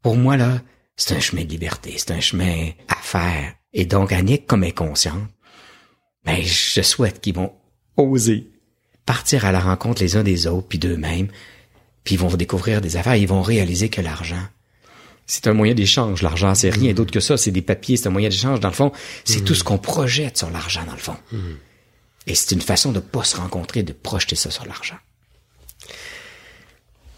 Pour 0.03 0.17
moi, 0.17 0.37
là, 0.37 0.61
c'est 0.97 1.15
un 1.15 1.21
chemin 1.21 1.45
de 1.45 1.51
liberté, 1.51 1.95
c'est 1.97 2.11
un 2.11 2.21
chemin 2.21 2.71
à 2.89 2.97
faire. 2.97 3.55
Et 3.73 3.85
donc, 3.85 4.13
Annick, 4.13 4.47
comme 4.47 4.71
consciente, 4.73 5.29
ben, 6.25 6.43
je 6.43 6.83
souhaite 6.83 7.21
qu'ils 7.21 7.35
vont 7.35 7.55
oser 7.97 8.51
partir 9.07 9.45
à 9.45 9.53
la 9.53 9.61
rencontre 9.61 10.03
les 10.03 10.17
uns 10.17 10.23
des 10.23 10.47
autres, 10.47 10.69
puis 10.69 10.79
d'eux-mêmes, 10.79 11.31
puis 12.05 12.15
ils 12.15 12.19
vont 12.19 12.29
découvrir 12.29 12.81
des 12.81 12.97
affaires, 12.97 13.17
ils 13.17 13.29
vont 13.29 13.43
réaliser 13.43 13.89
que 13.89 14.01
l'argent, 14.01 14.43
c'est 15.31 15.47
un 15.47 15.53
moyen 15.53 15.75
d'échange. 15.75 16.23
L'argent, 16.23 16.55
c'est 16.57 16.71
rien 16.71 16.93
d'autre 16.93 17.13
que 17.13 17.21
ça. 17.21 17.37
C'est 17.37 17.53
des 17.53 17.63
papiers, 17.63 17.97
c'est 17.97 18.09
un 18.09 18.11
moyen 18.11 18.29
d'échange. 18.29 18.59
Dans 18.59 18.69
le 18.69 18.75
fond, 18.75 18.91
c'est 19.25 19.45
tout 19.45 19.55
ce 19.55 19.63
qu'on 19.63 19.79
projette 19.79 20.37
sur 20.37 20.51
l'argent, 20.51 20.83
dans 20.85 20.93
le 20.93 20.99
fond. 20.99 21.17
Et 22.27 22.35
c'est 22.35 22.53
une 22.53 22.61
façon 22.61 22.91
de 22.91 22.99
pas 22.99 23.23
se 23.23 23.37
rencontrer, 23.37 23.85
de 23.85 23.93
projeter 23.93 24.35
ça 24.35 24.51
sur 24.51 24.67
l'argent. 24.67 24.97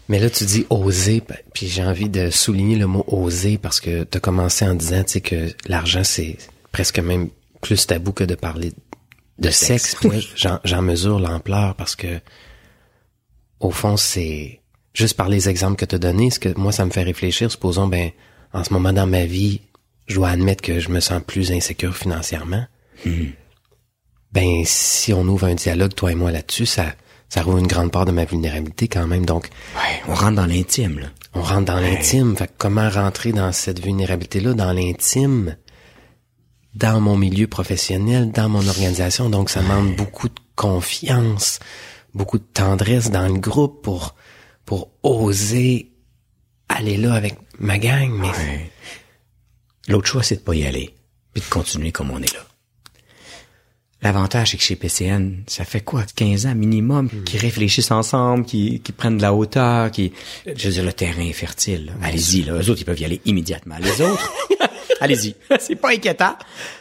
Mais 0.09 0.19
là, 0.19 0.29
tu 0.29 0.43
dis 0.45 0.65
oser, 0.69 1.23
puis 1.53 1.67
j'ai 1.67 1.83
envie 1.83 2.09
de 2.09 2.29
souligner 2.29 2.75
le 2.75 2.85
mot 2.87 3.03
oser 3.07 3.57
parce 3.57 3.79
que 3.79 4.03
tu 4.03 4.17
as 4.17 4.21
commencé 4.21 4.65
en 4.65 4.75
disant, 4.75 5.03
tu 5.03 5.13
sais, 5.13 5.21
que 5.21 5.49
l'argent, 5.67 6.03
c'est 6.03 6.37
presque 6.71 6.99
même 6.99 7.29
plus 7.61 7.87
tabou 7.87 8.11
que 8.11 8.23
de 8.23 8.35
parler 8.35 8.73
de 9.39 9.49
sexe. 9.49 9.95
sexe. 9.99 10.27
J'en, 10.35 10.59
j'en 10.63 10.81
mesure 10.81 11.19
l'ampleur 11.19 11.75
parce 11.75 11.95
que, 11.95 12.19
au 13.59 13.71
fond, 13.71 13.97
c'est 13.97 14.61
juste 14.93 15.15
par 15.17 15.29
les 15.29 15.49
exemples 15.49 15.75
que 15.75 15.85
tu 15.85 15.95
as 15.95 15.99
donnés, 15.99 16.29
ce 16.29 16.39
que 16.39 16.57
moi, 16.57 16.71
ça 16.71 16.85
me 16.85 16.91
fait 16.91 17.03
réfléchir. 17.03 17.51
Supposons, 17.51 17.87
ben, 17.87 18.11
en 18.53 18.63
ce 18.63 18.71
moment 18.73 18.93
dans 18.93 19.07
ma 19.07 19.25
vie, 19.25 19.61
je 20.07 20.15
dois 20.15 20.29
admettre 20.29 20.61
que 20.61 20.79
je 20.79 20.89
me 20.89 20.99
sens 20.99 21.21
plus 21.25 21.51
insécure 21.51 21.95
financièrement. 21.95 22.65
Ben, 24.31 24.63
si 24.65 25.13
on 25.13 25.21
ouvre 25.27 25.45
un 25.47 25.55
dialogue, 25.55 25.93
toi 25.93 26.11
et 26.11 26.15
moi, 26.15 26.31
là-dessus, 26.31 26.65
ça, 26.65 26.87
ça 27.29 27.41
rouvre 27.43 27.59
une 27.59 27.67
grande 27.67 27.91
part 27.91 28.05
de 28.05 28.11
ma 28.11 28.25
vulnérabilité 28.25 28.87
quand 28.87 29.07
même. 29.07 29.25
Donc, 29.25 29.49
Ouais, 29.75 30.01
on 30.07 30.15
rentre 30.15 30.35
dans 30.35 30.45
l'intime, 30.45 30.99
là. 30.99 31.07
on 31.33 31.41
rentre 31.41 31.65
dans 31.65 31.79
l'intime. 31.79 32.35
Fait 32.35 32.47
que 32.47 32.53
comment 32.57 32.89
rentrer 32.89 33.31
dans 33.31 33.51
cette 33.51 33.79
vulnérabilité-là, 33.83 34.53
dans 34.53 34.73
l'intime, 34.73 35.55
dans 36.75 36.99
mon 36.99 37.15
milieu 37.17 37.47
professionnel, 37.47 38.31
dans 38.31 38.49
mon 38.49 38.67
organisation? 38.67 39.29
Donc, 39.29 39.49
ça 39.49 39.61
demande 39.61 39.95
beaucoup 39.95 40.29
de 40.29 40.39
confiance, 40.55 41.59
beaucoup 42.15 42.39
de 42.39 42.43
tendresse 42.53 43.11
dans 43.11 43.27
le 43.27 43.39
groupe 43.39 43.83
pour, 43.83 44.15
pour 44.65 44.91
oser 45.03 45.91
aller 46.69 46.97
là 46.97 47.13
avec 47.13 47.35
ma 47.59 47.77
gang. 47.77 48.11
Mais 48.11 48.29
Ouais. 48.29 48.71
L'autre 49.87 50.07
choix, 50.07 50.23
c'est 50.23 50.37
de 50.37 50.41
pas 50.41 50.55
y 50.55 50.65
aller, 50.65 50.95
puis 51.33 51.41
de 51.43 51.49
continuer 51.49 51.91
comme 51.91 52.09
on 52.11 52.21
est 52.21 52.33
là. 52.33 52.39
L'avantage, 54.01 54.51
c'est 54.51 54.57
que 54.57 54.63
chez 54.63 54.75
PCN, 54.75 55.43
ça 55.47 55.63
fait 55.63 55.79
quoi, 55.81 56.03
15 56.03 56.45
ans 56.45 56.55
minimum, 56.55 57.09
qui 57.25 57.37
réfléchissent 57.37 57.91
ensemble, 57.91 58.45
qui, 58.45 58.81
qui 58.81 58.91
prennent 58.91 59.17
de 59.17 59.21
la 59.21 59.33
hauteur, 59.33 59.91
qui, 59.91 60.11
je 60.45 60.67
veux 60.67 60.73
dire, 60.73 60.83
le 60.83 60.91
terrain 60.91 61.21
est 61.21 61.31
fertile. 61.33 61.93
Allez-y, 62.01 62.43
là. 62.43 62.53
Eux 62.53 62.69
autres, 62.69 62.81
ils 62.81 62.85
peuvent 62.85 62.99
y 62.99 63.05
aller 63.05 63.21
immédiatement. 63.23 63.77
Les 63.79 64.01
autres, 64.01 64.29
allez-y. 64.99 65.35
C'est 65.59 65.77
pas 65.77 65.91
inquiétant. 65.91 66.35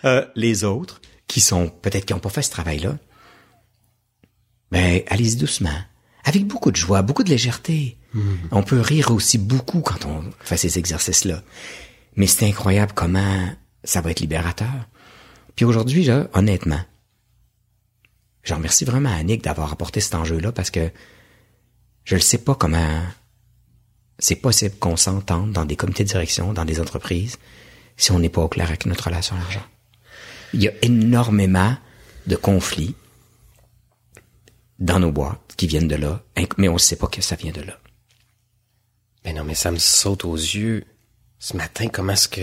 Euh, 0.05 0.27
les 0.35 0.65
autres, 0.65 1.01
qui 1.29 1.41
sont, 1.41 1.69
peut-être 1.69 2.05
qui 2.07 2.15
ont 2.15 2.19
pas 2.19 2.29
fait 2.29 2.43
ce 2.43 2.51
travail-là, 2.51 2.99
ben, 4.73 5.03
allez-y 5.09 5.37
doucement. 5.37 5.79
Avec 6.25 6.47
beaucoup 6.47 6.71
de 6.71 6.77
joie, 6.77 7.03
beaucoup 7.03 7.25
de 7.25 7.31
légèreté. 7.31 7.99
On 8.51 8.63
peut 8.63 8.81
rire 8.81 9.11
aussi 9.11 9.39
beaucoup 9.39 9.81
quand 9.81 10.05
on 10.05 10.23
fait 10.41 10.57
ces 10.57 10.79
exercices-là. 10.79 11.43
Mais 12.17 12.27
c'est 12.27 12.47
incroyable 12.47 12.93
comment 12.95 13.49
ça 13.85 14.01
va 14.01 14.11
être 14.11 14.21
libérateur. 14.21 14.89
Puis 15.57 15.65
aujourd'hui, 15.65 16.05
là, 16.05 16.29
honnêtement, 16.35 16.81
je 18.43 18.55
remercie 18.55 18.85
vraiment 18.85 19.11
Annick 19.11 19.43
d'avoir 19.43 19.73
apporté 19.73 20.01
cet 20.01 20.15
enjeu-là 20.15 20.53
parce 20.53 20.71
que 20.71 20.91
je 22.05 22.17
ne 22.17 22.21
sais 22.21 22.39
pas 22.39 22.55
comment 22.55 23.01
c'est 24.19 24.37
possible 24.37 24.77
qu'on 24.77 24.97
s'entende 24.97 25.53
dans 25.53 25.65
des 25.65 25.77
comités 25.77 26.05
de 26.05 26.09
direction, 26.09 26.53
dans 26.53 26.65
des 26.65 26.81
entreprises, 26.81 27.39
si 27.97 28.13
on 28.13 28.19
n'est 28.19 28.29
pas 28.29 28.43
au 28.43 28.49
clair 28.49 28.69
avec 28.69 28.87
notre 28.87 29.05
relation 29.05 29.37
à 29.37 29.41
l'argent. 29.41 29.65
Il 30.55 30.63
y 30.63 30.69
a 30.69 30.73
énormément 30.83 31.77
de 32.27 32.37
conflits 32.37 32.95
dans 34.83 34.99
nos 35.01 35.13
boîtes 35.13 35.39
qui 35.57 35.67
viennent 35.67 35.89
de 35.89 35.97
là, 35.97 36.21
mais 36.59 36.69
on 36.69 36.75
ne 36.75 36.79
sait 36.79 36.97
pas 36.97 37.07
que 37.07 37.23
ça 37.23 37.37
vient 37.37 37.53
de 37.53 37.63
là. 37.63 37.79
Ben 39.25 39.35
non, 39.37 39.45
mais 39.45 39.55
ça 39.55 39.71
me 39.71 39.79
saute 39.79 40.25
aux 40.25 40.35
yeux 40.37 40.85
ce 41.39 41.57
matin. 41.57 41.87
Comment 41.89 42.13
est-ce 42.15 42.29
que 42.29 42.41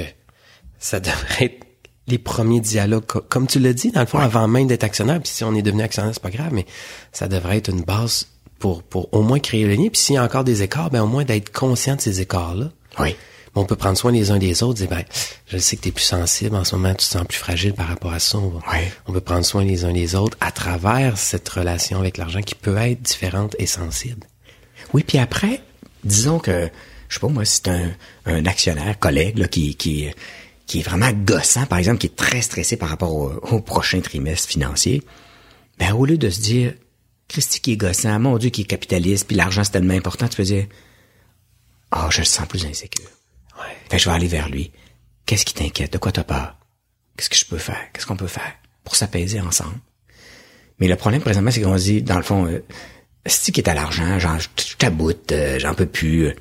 ça 0.79 0.99
devrait 0.99 1.45
être 1.45 1.65
les 2.07 2.17
premiers 2.17 2.61
dialogues, 2.61 3.05
co- 3.05 3.21
comme 3.21 3.45
tu 3.45 3.59
l'as 3.59 3.73
dit, 3.73 3.91
dans 3.91 3.99
le 3.99 4.05
fond, 4.07 4.17
avant 4.17 4.47
même 4.47 4.65
d'être 4.67 4.83
actionnaire, 4.83 5.21
puis 5.21 5.29
si 5.29 5.43
on 5.43 5.53
est 5.53 5.61
devenu 5.61 5.83
actionnaire, 5.83 6.11
c'est 6.13 6.23
pas 6.23 6.31
grave, 6.31 6.51
mais 6.53 6.65
ça 7.11 7.27
devrait 7.27 7.57
être 7.57 7.69
une 7.69 7.83
base 7.83 8.27
pour, 8.57 8.81
pour 8.81 9.13
au 9.13 9.21
moins 9.21 9.39
créer 9.39 9.65
le 9.65 9.75
lien. 9.75 9.89
Puis 9.89 10.01
s'il 10.01 10.15
y 10.15 10.17
a 10.17 10.23
encore 10.23 10.43
des 10.43 10.63
écarts, 10.63 10.89
ben 10.89 11.01
au 11.03 11.07
moins 11.07 11.23
d'être 11.25 11.51
conscient 11.51 11.95
de 11.97 12.01
ces 12.01 12.19
écarts-là. 12.21 12.71
Oui. 12.99 13.15
On 13.55 13.65
peut 13.65 13.75
prendre 13.75 13.97
soin 13.97 14.11
les 14.11 14.31
uns 14.31 14.37
des 14.37 14.61
autres, 14.63 14.75
dire, 14.79 14.87
ben, 14.89 15.03
je 15.47 15.57
sais 15.57 15.75
que 15.75 15.81
tu 15.81 15.89
es 15.89 15.91
plus 15.91 16.03
sensible, 16.03 16.55
en 16.55 16.63
ce 16.63 16.75
moment, 16.75 16.91
tu 16.91 16.97
te 16.97 17.03
sens 17.03 17.25
plus 17.27 17.37
fragile 17.37 17.73
par 17.73 17.87
rapport 17.87 18.13
à 18.13 18.19
ça. 18.19 18.37
On, 18.37 18.49
va- 18.49 18.71
Ouais. 18.71 18.91
on 19.07 19.11
peut 19.13 19.21
prendre 19.21 19.45
soin 19.45 19.63
les 19.63 19.85
uns 19.85 19.91
des 19.91 20.15
autres 20.15 20.37
à 20.39 20.51
travers 20.51 21.17
cette 21.17 21.49
relation 21.49 21.99
avec 21.99 22.17
l'argent 22.17 22.41
qui 22.41 22.55
peut 22.55 22.77
être 22.77 23.01
différente 23.01 23.55
et 23.59 23.65
sensible. 23.65 24.25
Oui, 24.93 25.03
puis 25.03 25.17
après, 25.17 25.61
disons 26.03 26.39
que, 26.39 26.69
je 27.09 27.13
sais 27.15 27.19
pas 27.19 27.27
moi, 27.27 27.43
c'est 27.45 27.67
un, 27.67 27.91
un 28.25 28.45
actionnaire, 28.45 28.97
collègue, 28.99 29.37
là, 29.39 29.47
qui, 29.47 29.75
qui, 29.75 30.07
qui 30.67 30.79
est 30.79 30.83
vraiment 30.83 31.11
gossant, 31.11 31.65
par 31.65 31.79
exemple, 31.79 31.97
qui 31.97 32.07
est 32.07 32.15
très 32.15 32.41
stressé 32.41 32.77
par 32.77 32.89
rapport 32.89 33.13
au, 33.15 33.31
au 33.51 33.59
prochain 33.61 33.99
trimestre 34.01 34.47
financier, 34.47 35.01
ben 35.79 35.93
au 35.93 36.05
lieu 36.05 36.17
de 36.17 36.29
se 36.29 36.39
dire, 36.39 36.73
Christy 37.27 37.61
qui 37.61 37.71
est 37.73 37.77
gossant, 37.77 38.19
mon 38.19 38.37
Dieu 38.37 38.49
qui 38.51 38.61
est 38.61 38.65
capitaliste, 38.65 39.25
puis 39.27 39.35
l'argent 39.35 39.63
c'est 39.63 39.71
tellement 39.71 39.93
important, 39.95 40.27
tu 40.27 40.37
peux 40.37 40.43
dire, 40.43 40.65
ah, 41.91 42.07
je 42.11 42.19
le 42.19 42.25
sens 42.25 42.47
plus 42.47 42.65
insécure. 42.65 43.07
Ouais. 43.59 43.75
Fait 43.89 43.97
que 43.97 44.03
je 44.03 44.09
vais 44.09 44.15
aller 44.15 44.27
vers 44.27 44.49
lui. 44.49 44.71
Qu'est-ce 45.25 45.45
qui 45.45 45.53
t'inquiète? 45.53 45.93
De 45.93 45.97
quoi 45.97 46.11
t'as 46.11 46.23
peur? 46.23 46.57
Qu'est-ce 47.17 47.29
que 47.29 47.35
je 47.35 47.45
peux 47.45 47.57
faire? 47.57 47.91
Qu'est-ce 47.93 48.05
qu'on 48.05 48.15
peut 48.17 48.27
faire? 48.27 48.53
Pour 48.83 48.95
s'apaiser 48.95 49.41
ensemble? 49.41 49.79
Mais 50.79 50.87
le 50.87 50.95
problème 50.95 51.21
présentement, 51.21 51.51
c'est 51.51 51.61
qu'on 51.61 51.77
se 51.77 51.83
dit, 51.83 52.01
dans 52.01 52.15
le 52.17 52.23
fond, 52.23 52.45
euh, 52.47 52.63
c'est 53.25 53.51
qui 53.51 53.59
est 53.59 53.67
à 53.69 53.73
l'argent, 53.73 54.17
genre, 54.17 54.39
je 54.39 54.47
taboute, 54.77 55.31
euh, 55.33 55.59
j'en 55.59 55.73
peux 55.75 55.85
plus. 55.85 56.27
euh. 56.27 56.35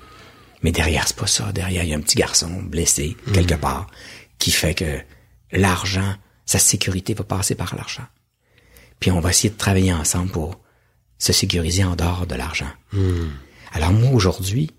Mais 0.63 0.71
derrière, 0.73 1.07
c'est 1.09 1.17
pas 1.17 1.27
ça. 1.27 1.53
Derrière, 1.53 1.83
il 1.83 1.91
y 1.91 1.95
a 1.95 1.97
un 1.97 2.01
petit 2.01 2.17
garçon 2.17 2.49
blessé, 2.63 3.17
quelque 3.35 3.55
part, 3.55 3.89
qui 4.39 4.51
fait 4.53 4.75
que 4.75 4.99
l'argent, 5.53 6.15
sa 6.47 6.59
sécurité 6.59 7.15
va 7.15 7.25
passer 7.25 7.55
par 7.55 7.75
l'argent. 7.77 8.07
Puis 9.01 9.11
on 9.11 9.21
va 9.21 9.31
essayer 9.31 9.51
de 9.51 9.57
travailler 9.57 9.93
ensemble 9.93 10.31
pour 10.33 10.61
se 11.19 11.33
sécuriser 11.33 11.85
en 11.85 11.95
dehors 11.95 12.27
de 12.27 12.35
l'argent. 12.35 12.71
Alors 13.73 13.93
moi, 13.93 14.11
aujourd'hui, 14.13 14.71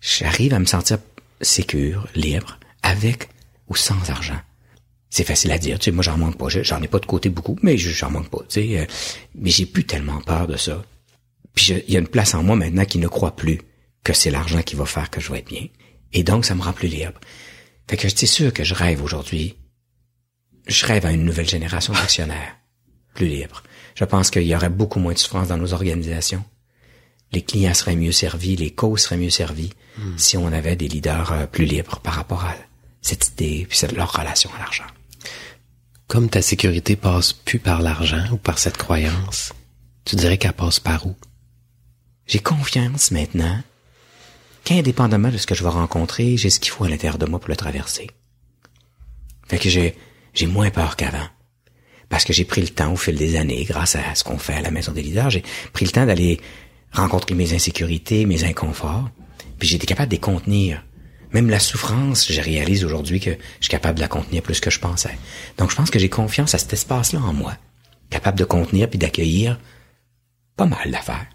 j'arrive 0.00 0.54
à 0.54 0.58
me 0.58 0.64
sentir 0.66 0.98
sécure, 1.40 2.06
libre, 2.14 2.58
avec 2.82 3.28
ou 3.68 3.76
sans 3.76 4.10
argent. 4.10 4.40
C'est 5.10 5.24
facile 5.24 5.52
à 5.52 5.58
dire, 5.58 5.78
tu 5.78 5.86
sais, 5.86 5.90
moi 5.92 6.02
j'en 6.02 6.18
manque 6.18 6.36
pas, 6.38 6.48
Je- 6.48 6.62
j'en 6.62 6.82
ai 6.82 6.88
pas 6.88 6.98
de 6.98 7.06
côté 7.06 7.28
beaucoup, 7.28 7.56
mais 7.62 7.76
je- 7.78 7.90
j'en 7.90 8.10
manque 8.10 8.28
pas, 8.30 8.40
tu 8.48 8.60
sais, 8.60 8.78
euh, 8.80 8.86
mais 9.34 9.50
j'ai 9.50 9.66
plus 9.66 9.84
tellement 9.84 10.20
peur 10.20 10.46
de 10.46 10.56
ça. 10.56 10.82
Puis 11.54 11.72
il 11.86 11.92
y 11.94 11.96
a 11.96 12.00
une 12.00 12.08
place 12.08 12.34
en 12.34 12.42
moi 12.42 12.56
maintenant 12.56 12.84
qui 12.84 12.98
ne 12.98 13.08
croit 13.08 13.34
plus 13.36 13.60
que 14.04 14.12
c'est 14.12 14.30
l'argent 14.30 14.62
qui 14.62 14.76
va 14.76 14.84
faire 14.86 15.10
que 15.10 15.20
je 15.20 15.32
vais 15.32 15.38
être 15.38 15.48
bien. 15.48 15.66
Et 16.12 16.22
donc 16.22 16.44
ça 16.44 16.54
me 16.54 16.62
rend 16.62 16.72
plus 16.72 16.88
libre. 16.88 17.18
Fait 17.88 17.96
que 17.96 18.08
c'est 18.08 18.26
sûr 18.26 18.52
que 18.52 18.64
je 18.64 18.74
rêve 18.74 19.02
aujourd'hui. 19.02 19.56
Je 20.66 20.84
rêve 20.86 21.06
à 21.06 21.12
une 21.12 21.24
nouvelle 21.24 21.48
génération 21.48 21.92
d'actionnaires 21.92 22.56
plus 23.14 23.28
libres. 23.28 23.62
Je 23.94 24.04
pense 24.04 24.30
qu'il 24.30 24.42
y 24.42 24.54
aurait 24.54 24.68
beaucoup 24.68 24.98
moins 24.98 25.14
de 25.14 25.18
souffrance 25.18 25.48
dans 25.48 25.56
nos 25.56 25.72
organisations 25.72 26.44
les 27.32 27.42
clients 27.42 27.74
seraient 27.74 27.96
mieux 27.96 28.12
servis, 28.12 28.56
les 28.56 28.70
causes 28.70 29.02
seraient 29.02 29.16
mieux 29.16 29.30
servies 29.30 29.72
si 30.16 30.36
on 30.36 30.48
avait 30.48 30.76
des 30.76 30.88
leaders 30.88 31.32
euh, 31.32 31.46
plus 31.46 31.64
libres 31.64 32.00
par 32.00 32.14
rapport 32.14 32.44
à 32.44 32.54
cette 33.00 33.28
idée 33.28 33.66
puis 33.68 33.78
leur 33.94 34.12
relation 34.12 34.50
à 34.54 34.58
l'argent. 34.58 34.84
Comme 36.06 36.28
ta 36.28 36.42
sécurité 36.42 36.96
passe 36.96 37.32
plus 37.32 37.58
par 37.58 37.82
l'argent 37.82 38.24
ou 38.30 38.36
par 38.36 38.58
cette 38.58 38.76
croyance, 38.76 39.52
tu 40.04 40.16
dirais 40.16 40.38
qu'elle 40.38 40.52
passe 40.52 40.80
par 40.80 41.06
où? 41.06 41.16
J'ai 42.26 42.38
confiance 42.38 43.10
maintenant 43.10 43.60
qu'indépendamment 44.64 45.30
de 45.30 45.38
ce 45.38 45.46
que 45.46 45.54
je 45.54 45.62
vais 45.62 45.70
rencontrer, 45.70 46.36
j'ai 46.36 46.50
ce 46.50 46.60
qu'il 46.60 46.72
faut 46.72 46.84
à 46.84 46.88
l'intérieur 46.88 47.18
de 47.18 47.26
moi 47.26 47.38
pour 47.38 47.50
le 47.50 47.56
traverser. 47.56 48.08
Fait 49.48 49.58
que 49.58 49.68
j'ai, 49.68 49.96
j'ai 50.34 50.46
moins 50.46 50.70
peur 50.70 50.96
qu'avant. 50.96 51.28
Parce 52.08 52.24
que 52.24 52.32
j'ai 52.32 52.44
pris 52.44 52.60
le 52.60 52.68
temps 52.68 52.92
au 52.92 52.96
fil 52.96 53.16
des 53.16 53.36
années, 53.36 53.64
grâce 53.64 53.96
à 53.96 54.14
ce 54.14 54.22
qu'on 54.24 54.38
fait 54.38 54.54
à 54.54 54.60
la 54.60 54.70
Maison 54.70 54.92
des 54.92 55.02
leaders, 55.02 55.30
j'ai 55.30 55.44
pris 55.72 55.84
le 55.84 55.90
temps 55.90 56.06
d'aller 56.06 56.40
rencontrer 56.92 57.34
mes 57.34 57.52
insécurités, 57.54 58.26
mes 58.26 58.44
inconforts, 58.44 59.10
puis 59.58 59.68
j'ai 59.68 59.76
été 59.76 59.86
capable 59.86 60.08
de 60.08 60.14
les 60.16 60.20
contenir. 60.20 60.82
Même 61.32 61.50
la 61.50 61.58
souffrance, 61.58 62.30
je 62.32 62.40
réalise 62.40 62.84
aujourd'hui 62.84 63.20
que 63.20 63.30
je 63.32 63.36
suis 63.64 63.68
capable 63.70 63.96
de 63.96 64.00
la 64.00 64.08
contenir 64.08 64.42
plus 64.42 64.60
que 64.60 64.70
je 64.70 64.78
pensais. 64.78 65.18
Donc 65.58 65.70
je 65.70 65.76
pense 65.76 65.90
que 65.90 65.98
j'ai 65.98 66.08
confiance 66.08 66.54
à 66.54 66.58
cet 66.58 66.72
espace-là 66.72 67.20
en 67.20 67.32
moi, 67.32 67.56
capable 68.10 68.38
de 68.38 68.44
contenir 68.44 68.88
puis 68.88 68.98
d'accueillir 68.98 69.58
pas 70.56 70.66
mal 70.66 70.90
d'affaires. 70.90 71.26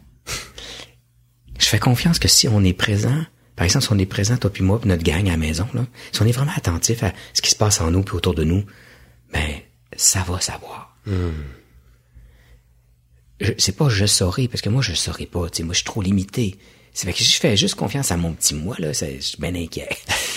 Je 1.60 1.66
fais 1.68 1.80
confiance 1.80 2.18
que 2.20 2.28
si 2.28 2.48
on 2.48 2.64
est 2.64 2.74
présent, 2.74 3.24
par 3.56 3.66
exemple, 3.66 3.86
si 3.86 3.92
on 3.92 4.00
est 4.00 4.06
présent, 4.08 4.38
toi 4.38 4.52
puis 4.52 4.64
moi, 4.64 4.80
puis 4.80 4.90
notre 4.90 5.04
gang 5.04 5.28
à 5.28 5.32
la 5.32 5.38
maison, 5.38 5.68
là, 5.74 5.86
si 6.12 6.22
on 6.22 6.26
est 6.26 6.32
vraiment 6.32 6.54
attentif 6.56 7.04
à 7.04 7.14
ce 7.34 7.42
qui 7.42 7.52
se 7.52 7.56
passe 7.56 7.82
en 7.82 7.92
nous 7.92 8.02
puis 8.02 8.16
autour 8.16 8.34
de 8.34 8.44
nous, 8.44 8.66
ben, 9.32 9.48
ça 9.96 10.24
va 10.28 10.40
savoir. 10.40 10.98
Je- 11.06 11.30
C'est 13.58 13.76
pas 13.76 13.90
je 13.90 14.06
saurai, 14.06 14.48
parce 14.48 14.62
que 14.62 14.70
moi, 14.70 14.82
je 14.82 14.94
saurais 14.94 15.26
pas, 15.26 15.50
tu 15.50 15.58
sais, 15.58 15.64
moi, 15.64 15.74
je 15.74 15.80
suis 15.80 15.86
trop 15.86 16.02
limité. 16.02 16.58
C'est 16.94 17.06
fait 17.08 17.14
que 17.14 17.24
je 17.24 17.40
fais 17.40 17.56
juste 17.56 17.76
confiance 17.76 18.12
à 18.12 18.18
mon 18.18 18.34
petit 18.34 18.54
moi, 18.54 18.76
là, 18.80 18.92
je 18.92 19.20
suis 19.20 19.38
bien 19.40 19.56
inquiet. 19.56 19.90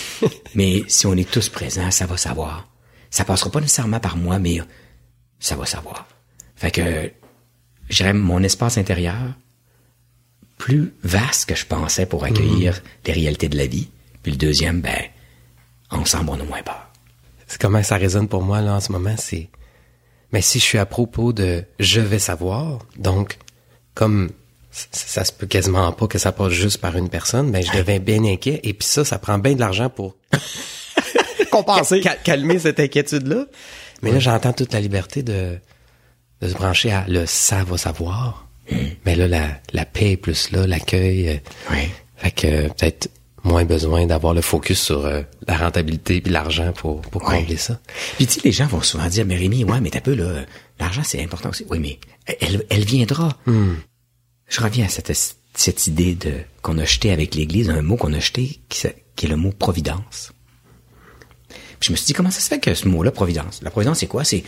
mais 0.54 0.84
si 0.86 1.06
on 1.06 1.14
est 1.14 1.28
tous 1.28 1.48
présents, 1.48 1.90
ça 1.90 2.06
va 2.06 2.16
savoir. 2.16 2.68
Ça 3.10 3.24
passera 3.24 3.50
pas 3.50 3.60
nécessairement 3.60 4.00
par 4.00 4.16
moi, 4.16 4.38
mais 4.38 4.60
ça 5.40 5.56
va 5.56 5.66
savoir. 5.66 6.06
Fait 6.56 6.70
que, 6.70 7.10
dirais, 7.90 8.12
mon 8.12 8.42
espace 8.42 8.78
intérieur, 8.78 9.34
plus 10.58 10.94
vaste 11.02 11.48
que 11.48 11.54
je 11.54 11.66
pensais 11.66 12.06
pour 12.06 12.24
accueillir 12.24 12.80
les 13.06 13.12
réalités 13.12 13.48
de 13.48 13.56
la 13.56 13.66
vie. 13.66 13.88
Puis 14.22 14.32
le 14.32 14.38
deuxième, 14.38 14.80
ben, 14.80 15.02
ensemble, 15.90 16.30
on 16.30 16.40
a 16.40 16.44
moins 16.44 16.62
peur. 16.62 16.88
C'est 17.46 17.60
comment 17.60 17.82
ça 17.82 17.96
résonne 17.96 18.28
pour 18.28 18.42
moi 18.42 18.60
là 18.60 18.74
en 18.74 18.80
ce 18.80 18.90
moment, 18.92 19.14
c'est 19.18 19.50
mais 20.34 20.42
si 20.42 20.58
je 20.58 20.64
suis 20.64 20.78
à 20.78 20.84
propos 20.86 21.32
de 21.32 21.64
je 21.78 22.00
vais 22.02 22.18
savoir, 22.18 22.80
donc 22.98 23.38
comme 23.94 24.30
ça 24.70 25.24
se 25.24 25.32
peut 25.32 25.46
quasiment 25.46 25.90
pas 25.92 26.08
que 26.08 26.18
ça 26.18 26.32
passe 26.32 26.52
juste 26.52 26.78
par 26.78 26.96
une 26.96 27.08
personne, 27.08 27.50
ben 27.52 27.62
je 27.64 27.70
deviens 27.78 28.00
bien 28.00 28.22
inquiet 28.24 28.58
et 28.64 28.74
puis 28.74 28.86
ça 28.86 29.04
ça 29.04 29.18
prend 29.18 29.38
bien 29.38 29.54
de 29.54 29.60
l'argent 29.60 29.88
pour 29.88 30.16
Compenser. 31.50 32.00
cal- 32.00 32.18
calmer 32.24 32.58
cette 32.58 32.80
inquiétude 32.80 33.26
là. 33.28 33.44
Mais 34.02 34.10
là 34.12 34.18
j'entends 34.18 34.52
toute 34.52 34.72
la 34.72 34.80
liberté 34.80 35.22
de 35.22 35.58
de 36.42 36.48
se 36.48 36.54
brancher 36.54 36.90
à 36.90 37.04
le 37.08 37.26
ça 37.26 37.62
va 37.64 37.78
savoir. 37.78 38.48
Mais 39.06 39.14
là 39.14 39.28
la 39.28 39.48
la 39.72 39.84
paix 39.84 40.12
est 40.12 40.16
plus 40.16 40.50
là, 40.50 40.66
l'accueil 40.66 41.28
euh, 41.28 41.36
Oui. 41.70 41.88
fait 42.16 42.30
que 42.32 42.68
peut-être 42.68 43.08
moins 43.44 43.64
besoin 43.64 44.06
d'avoir 44.06 44.34
le 44.34 44.40
focus 44.40 44.80
sur 44.80 45.04
euh, 45.06 45.22
la 45.46 45.56
rentabilité 45.56 46.20
puis 46.20 46.32
l'argent 46.32 46.72
pour 46.72 47.00
pour 47.02 47.22
Ouais. 47.28 47.40
combler 47.40 47.56
ça. 47.56 47.78
Puis 48.16 48.26
tu 48.26 48.34
sais, 48.34 48.40
les 48.44 48.52
gens 48.52 48.66
vont 48.66 48.80
souvent 48.82 49.06
dire, 49.08 49.24
mais 49.26 49.36
Rémi, 49.36 49.64
ouais, 49.64 49.80
mais 49.80 49.90
t'as 49.90 50.00
peu, 50.00 50.14
là, 50.14 50.44
l'argent, 50.80 51.02
c'est 51.04 51.22
important 51.22 51.50
aussi. 51.50 51.64
Oui, 51.70 51.78
mais 51.78 51.98
elle, 52.40 52.64
elle 52.70 52.84
viendra. 52.84 53.36
Je 53.46 54.60
reviens 54.60 54.86
à 54.86 54.88
cette, 54.88 55.12
cette 55.54 55.86
idée 55.86 56.14
de 56.14 56.32
qu'on 56.62 56.78
a 56.78 56.84
jeté 56.84 57.10
avec 57.12 57.34
l'Église, 57.34 57.70
un 57.70 57.82
mot 57.82 57.96
qu'on 57.96 58.12
a 58.12 58.18
jeté, 58.20 58.60
qui, 58.68 58.86
qui 59.16 59.26
est 59.26 59.28
le 59.28 59.36
mot 59.36 59.52
providence. 59.52 60.32
Puis 61.80 61.88
je 61.88 61.92
me 61.92 61.96
suis 61.96 62.06
dit, 62.06 62.12
comment 62.14 62.30
ça 62.30 62.40
se 62.40 62.48
fait 62.48 62.60
que 62.60 62.74
ce 62.74 62.88
mot-là, 62.88 63.10
providence? 63.10 63.60
La 63.62 63.70
providence, 63.70 63.98
c'est 63.98 64.06
quoi? 64.06 64.24
C'est 64.24 64.42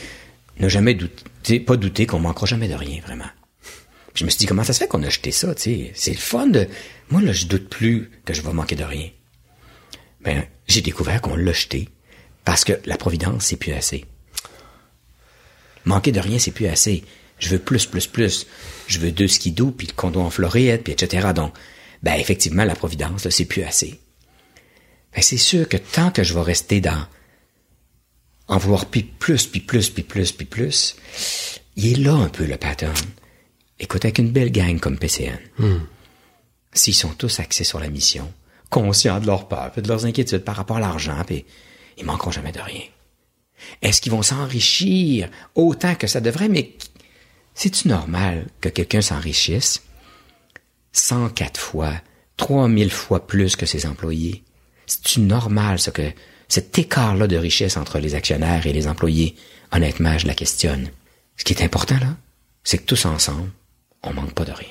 ne 0.59 0.69
jamais 0.69 0.95
douter, 0.95 1.61
pas 1.61 1.77
douter 1.77 2.07
qu'on 2.07 2.21
manquera 2.21 2.47
jamais 2.47 2.69
de 2.69 2.75
rien, 2.75 3.01
vraiment. 3.05 3.27
Je 4.17 4.25
me 4.25 4.31
suis 4.31 4.39
dit, 4.39 4.47
comment 4.47 4.65
ça 4.65 4.73
se 4.73 4.79
fait 4.79 4.89
qu'on 4.89 5.03
a 5.03 5.11
jeté 5.11 5.31
ça, 5.31 5.55
tu? 5.55 5.89
C'est 5.95 6.13
le 6.13 6.19
fun 6.19 6.47
de... 6.47 6.67
Moi, 7.11 7.21
là, 7.21 7.33
je 7.33 7.47
doute 7.47 7.69
plus 7.69 8.11
que 8.25 8.33
je 8.35 8.43
vais 8.43 8.53
manquer 8.53 8.75
de 8.75 8.83
rien. 8.83 9.11
Ben, 10.23 10.45
j'ai 10.67 10.81
découvert 10.81 11.21
qu'on 11.21 11.37
l'a 11.37 11.53
jeté 11.53 11.89
parce 12.45 12.65
que 12.65 12.73
la 12.87 12.97
providence, 12.97 13.45
c'est 13.45 13.57
plus 13.57 13.73
assez. 13.73 14.07
Manquer 15.85 16.13
de 16.13 16.21
rien, 16.21 16.39
c'est 16.39 16.51
plus 16.51 16.67
assez. 16.67 17.05
Je 17.39 17.51
veux 17.51 17.59
plus, 17.59 17.87
plus, 17.87 18.07
plus. 18.07 18.47
Je 18.87 18.99
veux 18.99 19.13
deux 19.13 19.29
skidoo, 19.29 19.71
puis 19.71 19.87
le 19.87 19.93
condo 19.93 20.21
en 20.21 20.31
Floride, 20.31 20.83
puis 20.83 20.93
etc. 20.93 21.29
Donc, 21.35 21.53
ben, 22.03 22.15
effectivement, 22.15 22.65
la 22.65 22.75
providence, 22.75 23.25
là, 23.25 23.31
c'est 23.31 23.45
plus 23.45 23.63
assez. 23.63 24.01
Ben, 25.15 25.23
c'est 25.23 25.37
sûr 25.37 25.69
que 25.69 25.77
tant 25.77 26.11
que 26.11 26.25
je 26.25 26.35
vais 26.35 26.43
rester 26.43 26.81
dans 26.81 27.07
en 28.49 28.59
vouloir 28.59 28.87
plus, 28.87 29.47
puis 29.47 29.61
plus, 29.61 29.91
puis 29.91 30.03
plus, 30.03 30.33
puis 30.33 30.47
plus, 30.47 30.97
il 31.75 31.93
est 31.93 32.05
là 32.05 32.15
un 32.15 32.29
peu 32.29 32.45
le 32.47 32.57
pattern. 32.57 32.95
Écoute, 33.79 34.05
avec 34.05 34.19
une 34.19 34.31
belle 34.31 34.51
gang 34.51 34.81
comme 34.81 34.99
PCN, 34.99 35.39
s'ils 36.73 36.95
sont 36.95 37.13
tous 37.13 37.41
axés 37.41 37.65
sur 37.65 37.79
la 37.79 37.89
mission, 37.89 38.33
conscients 38.71 39.21
de 39.21 39.27
leurs 39.27 39.49
peurs, 39.49 39.73
de 39.77 39.89
leurs 39.89 40.07
inquiétudes 40.07 40.45
par 40.45 40.57
rapport 40.57 40.79
à 40.79 40.81
l'argent, 40.81 41.23
puis 41.27 41.45
ils 41.99 42.05
manqueront 42.05 42.31
jamais 42.31 42.53
de 42.53 42.61
rien. 42.61 42.83
Est-ce 43.83 44.01
qu'ils 44.01 44.13
vont 44.13 44.23
s'enrichir 44.23 45.29
autant 45.55 45.95
que 45.95 46.07
ça 46.07 46.21
devrait? 46.21 46.49
Mais 46.49 46.73
c'est-tu 47.55 47.89
normal 47.89 48.47
que 48.61 48.69
quelqu'un 48.69 49.01
s'enrichisse 49.01 49.83
104 50.93 51.59
fois, 51.59 51.95
3000 52.37 52.91
fois 52.91 53.27
plus 53.27 53.57
que 53.57 53.67
ses 53.67 53.87
employés? 53.87 54.45
C'est-tu 54.87 55.21
normal, 55.21 55.79
que 55.93 56.13
cet 56.49 56.79
écart-là 56.79 57.27
de 57.27 57.37
richesse 57.37 57.77
entre 57.77 57.99
les 57.99 58.15
actionnaires 58.15 58.67
et 58.67 58.73
les 58.73 58.87
employés? 58.87 59.37
Honnêtement, 59.73 60.17
je 60.17 60.27
la 60.27 60.35
questionne. 60.35 60.91
Ce 61.37 61.45
qui 61.45 61.53
est 61.53 61.63
important, 61.63 61.99
là, 61.99 62.17
c'est 62.63 62.79
que 62.79 62.85
tous 62.85 63.05
ensemble, 63.05 63.51
on 64.07 64.15
manque 64.15 64.33
pas 64.33 64.45
de 64.45 64.53
rien. 64.53 64.69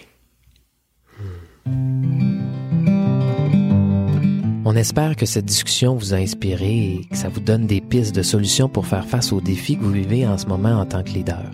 On 4.68 4.76
espère 4.76 5.16
que 5.16 5.26
cette 5.26 5.46
discussion 5.46 5.96
vous 5.96 6.14
a 6.14 6.18
inspiré 6.18 6.96
et 6.96 7.08
que 7.10 7.16
ça 7.16 7.30
vous 7.30 7.40
donne 7.40 7.68
des 7.68 7.82
pistes 7.82 8.16
de 8.16 8.24
solutions 8.24 8.68
pour 8.68 8.88
faire 8.88 9.06
face 9.06 9.32
aux 9.32 9.42
défis 9.42 9.78
que 9.78 9.84
vous 9.84 9.92
vivez 9.92 10.26
en 10.26 10.38
ce 10.38 10.48
moment 10.48 10.80
en 10.80 10.86
tant 10.86 11.04
que 11.04 11.12
leader. 11.12 11.52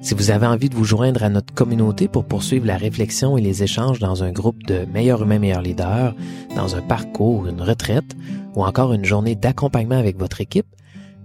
Si 0.00 0.14
vous 0.14 0.30
avez 0.30 0.46
envie 0.46 0.68
de 0.68 0.74
vous 0.74 0.84
joindre 0.84 1.22
à 1.22 1.28
notre 1.28 1.52
communauté 1.52 2.08
pour 2.08 2.24
poursuivre 2.24 2.66
la 2.66 2.76
réflexion 2.76 3.36
et 3.36 3.42
les 3.42 3.62
échanges 3.62 3.98
dans 3.98 4.22
un 4.22 4.30
groupe 4.30 4.62
de 4.62 4.86
meilleurs 4.86 5.22
humains, 5.22 5.38
meilleurs 5.38 5.60
leaders, 5.60 6.14
dans 6.56 6.76
un 6.76 6.82
parcours, 6.82 7.46
une 7.46 7.60
retraite 7.60 8.16
ou 8.54 8.64
encore 8.64 8.92
une 8.92 9.04
journée 9.04 9.34
d'accompagnement 9.34 9.98
avec 9.98 10.16
votre 10.16 10.40
équipe, 10.40 10.66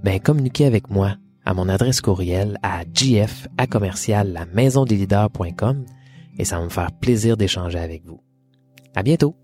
ben 0.04 0.20
communiquez 0.20 0.66
avec 0.66 0.90
moi 0.90 1.16
à 1.46 1.54
mon 1.54 1.70
adresse 1.70 2.02
courriel 2.02 2.58
à 2.64 2.84
gf 2.86 3.48
à 3.58 3.68
commercial 3.68 4.34
la 4.34 4.46
maison 4.46 4.86
des 4.86 4.96
leaders.com 4.96 5.86
et 6.38 6.46
ça 6.46 6.58
va 6.58 6.66
me 6.66 6.70
faire 6.70 6.92
plaisir 6.92 7.38
d'échanger 7.38 7.80
avec 7.80 8.06
vous. 8.06 8.22
À 8.96 9.04
bientôt! 9.04 9.36